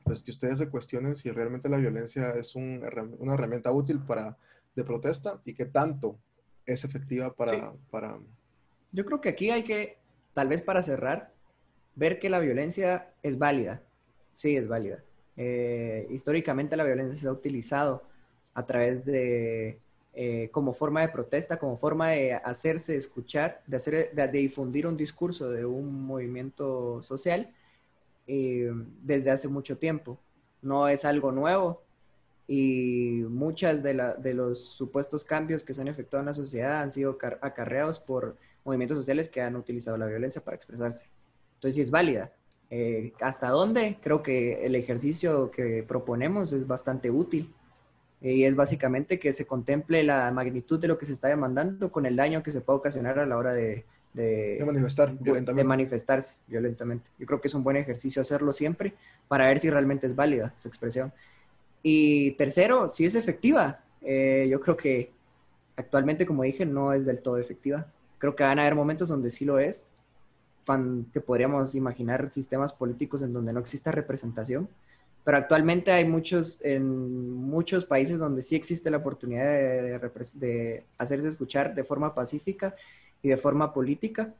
pues 0.02 0.24
que 0.24 0.32
ustedes 0.32 0.58
se 0.58 0.68
cuestionen 0.68 1.14
si 1.14 1.30
realmente 1.30 1.68
la 1.68 1.76
violencia 1.76 2.30
es 2.32 2.56
un, 2.56 2.84
una 3.20 3.34
herramienta 3.34 3.70
útil 3.70 4.00
para, 4.00 4.36
de 4.74 4.82
protesta 4.82 5.40
y 5.44 5.54
qué 5.54 5.66
tanto 5.66 6.18
es 6.66 6.84
efectiva 6.84 7.32
para, 7.32 7.72
para... 7.88 8.18
Yo 8.90 9.04
creo 9.04 9.20
que 9.20 9.28
aquí 9.28 9.50
hay 9.50 9.62
que, 9.62 9.98
tal 10.34 10.48
vez 10.48 10.60
para 10.60 10.82
cerrar, 10.82 11.32
ver 11.94 12.18
que 12.18 12.28
la 12.28 12.40
violencia 12.40 13.12
es 13.22 13.38
válida 13.38 13.80
Sí, 14.34 14.56
es 14.56 14.68
válida. 14.68 15.02
Eh, 15.36 16.06
históricamente 16.10 16.76
la 16.76 16.84
violencia 16.84 17.18
se 17.18 17.28
ha 17.28 17.32
utilizado 17.32 18.02
a 18.54 18.66
través 18.66 19.04
de, 19.04 19.80
eh, 20.14 20.50
como 20.52 20.74
forma 20.74 21.00
de 21.00 21.08
protesta, 21.08 21.58
como 21.58 21.76
forma 21.78 22.10
de 22.10 22.34
hacerse 22.34 22.96
escuchar, 22.96 23.62
de, 23.66 23.76
hacer, 23.76 24.12
de, 24.12 24.28
difundir 24.28 24.86
un 24.86 24.96
discurso 24.96 25.50
de 25.50 25.64
un 25.64 26.04
movimiento 26.04 27.02
social 27.02 27.50
eh, 28.26 28.70
desde 29.02 29.30
hace 29.30 29.48
mucho 29.48 29.78
tiempo. 29.78 30.18
No 30.60 30.88
es 30.88 31.04
algo 31.04 31.32
nuevo 31.32 31.82
y 32.46 33.24
muchas 33.28 33.82
de, 33.82 34.14
de 34.18 34.34
los 34.34 34.60
supuestos 34.62 35.24
cambios 35.24 35.64
que 35.64 35.74
se 35.74 35.80
han 35.80 35.88
efectuado 35.88 36.22
en 36.22 36.26
la 36.26 36.34
sociedad 36.34 36.82
han 36.82 36.92
sido 36.92 37.18
acarreados 37.40 37.98
por 37.98 38.36
movimientos 38.64 38.98
sociales 38.98 39.28
que 39.28 39.40
han 39.40 39.56
utilizado 39.56 39.96
la 39.96 40.06
violencia 40.06 40.42
para 40.44 40.56
expresarse. 40.56 41.08
Entonces 41.54 41.76
sí 41.76 41.80
es 41.80 41.90
válida, 41.90 42.32
eh, 42.74 43.12
¿Hasta 43.20 43.50
dónde? 43.50 43.98
Creo 44.00 44.22
que 44.22 44.64
el 44.64 44.74
ejercicio 44.76 45.50
que 45.50 45.84
proponemos 45.86 46.54
es 46.54 46.66
bastante 46.66 47.10
útil 47.10 47.52
y 48.22 48.44
es 48.44 48.56
básicamente 48.56 49.18
que 49.18 49.34
se 49.34 49.46
contemple 49.46 50.02
la 50.04 50.30
magnitud 50.30 50.80
de 50.80 50.88
lo 50.88 50.96
que 50.96 51.04
se 51.04 51.12
está 51.12 51.28
demandando 51.28 51.92
con 51.92 52.06
el 52.06 52.16
daño 52.16 52.42
que 52.42 52.50
se 52.50 52.62
puede 52.62 52.78
ocasionar 52.78 53.18
a 53.18 53.26
la 53.26 53.36
hora 53.36 53.52
de, 53.52 53.84
manifestar 54.64 55.12
de 55.18 55.64
manifestarse 55.64 56.36
violentamente. 56.46 57.10
Yo 57.18 57.26
creo 57.26 57.42
que 57.42 57.48
es 57.48 57.54
un 57.54 57.62
buen 57.62 57.76
ejercicio 57.76 58.22
hacerlo 58.22 58.54
siempre 58.54 58.94
para 59.28 59.48
ver 59.48 59.58
si 59.58 59.68
realmente 59.68 60.06
es 60.06 60.16
válida 60.16 60.54
su 60.56 60.68
expresión. 60.68 61.12
Y 61.82 62.30
tercero, 62.32 62.88
si 62.88 63.04
es 63.04 63.16
efectiva. 63.16 63.80
Eh, 64.00 64.48
yo 64.50 64.58
creo 64.60 64.78
que 64.78 65.10
actualmente, 65.76 66.24
como 66.24 66.42
dije, 66.42 66.64
no 66.64 66.94
es 66.94 67.04
del 67.04 67.18
todo 67.18 67.36
efectiva. 67.36 67.86
Creo 68.16 68.34
que 68.34 68.44
van 68.44 68.58
a 68.58 68.62
haber 68.62 68.76
momentos 68.76 69.08
donde 69.08 69.30
sí 69.30 69.44
lo 69.44 69.58
es, 69.58 69.86
que 71.12 71.20
podríamos 71.20 71.74
imaginar 71.74 72.32
sistemas 72.32 72.72
políticos 72.72 73.22
en 73.22 73.32
donde 73.32 73.52
no 73.52 73.60
exista 73.60 73.90
representación, 73.90 74.68
pero 75.24 75.36
actualmente 75.36 75.92
hay 75.92 76.04
muchos, 76.04 76.58
en 76.62 77.30
muchos 77.32 77.84
países 77.84 78.18
donde 78.18 78.42
sí 78.42 78.56
existe 78.56 78.90
la 78.90 78.96
oportunidad 78.98 79.44
de, 79.44 80.84
hacerse 80.98 81.28
escuchar 81.28 81.74
de 81.74 81.84
forma 81.84 82.14
pacífica 82.14 82.74
y 83.22 83.28
de 83.28 83.36
forma 83.36 83.72
política 83.72 84.34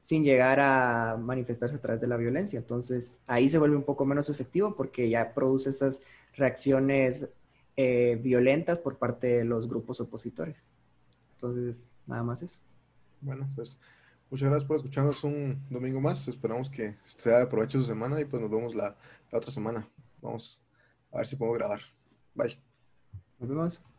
sin 0.00 0.24
llegar 0.24 0.60
a 0.60 1.16
manifestarse 1.16 1.76
a 1.76 1.80
través 1.80 2.00
de 2.00 2.08
la 2.08 2.16
violencia. 2.16 2.58
Entonces 2.58 3.22
ahí 3.26 3.48
se 3.48 3.58
vuelve 3.58 3.76
un 3.76 3.84
poco 3.84 4.04
menos 4.04 4.28
efectivo 4.28 4.74
porque 4.74 5.08
ya 5.08 5.32
produce 5.32 5.70
esas 5.70 6.02
reacciones 6.36 7.28
eh, 7.76 8.18
violentas 8.22 8.78
por 8.78 8.96
parte 8.96 9.26
de 9.28 9.44
los 9.44 9.68
grupos 9.68 10.00
opositores. 10.00 10.56
Entonces, 11.36 11.88
nada 12.06 12.22
más 12.22 12.42
eso. 12.42 12.58
Bueno, 13.20 13.48
pues 13.54 13.78
Muchas 14.30 14.48
gracias 14.48 14.66
por 14.66 14.76
escucharnos 14.76 15.22
un 15.24 15.62
domingo 15.70 16.00
más. 16.00 16.26
Esperamos 16.28 16.68
que 16.68 16.94
sea 17.04 17.38
de 17.38 17.46
provecho 17.46 17.78
su 17.78 17.84
semana 17.84 18.20
y 18.20 18.24
pues 18.24 18.42
nos 18.42 18.50
vemos 18.50 18.74
la, 18.74 18.96
la 19.30 19.38
otra 19.38 19.50
semana. 19.50 19.88
Vamos 20.20 20.62
a 21.12 21.18
ver 21.18 21.26
si 21.26 21.36
puedo 21.36 21.52
grabar. 21.52 21.80
Bye. 22.34 22.58
Nos 23.38 23.48
vemos. 23.48 23.93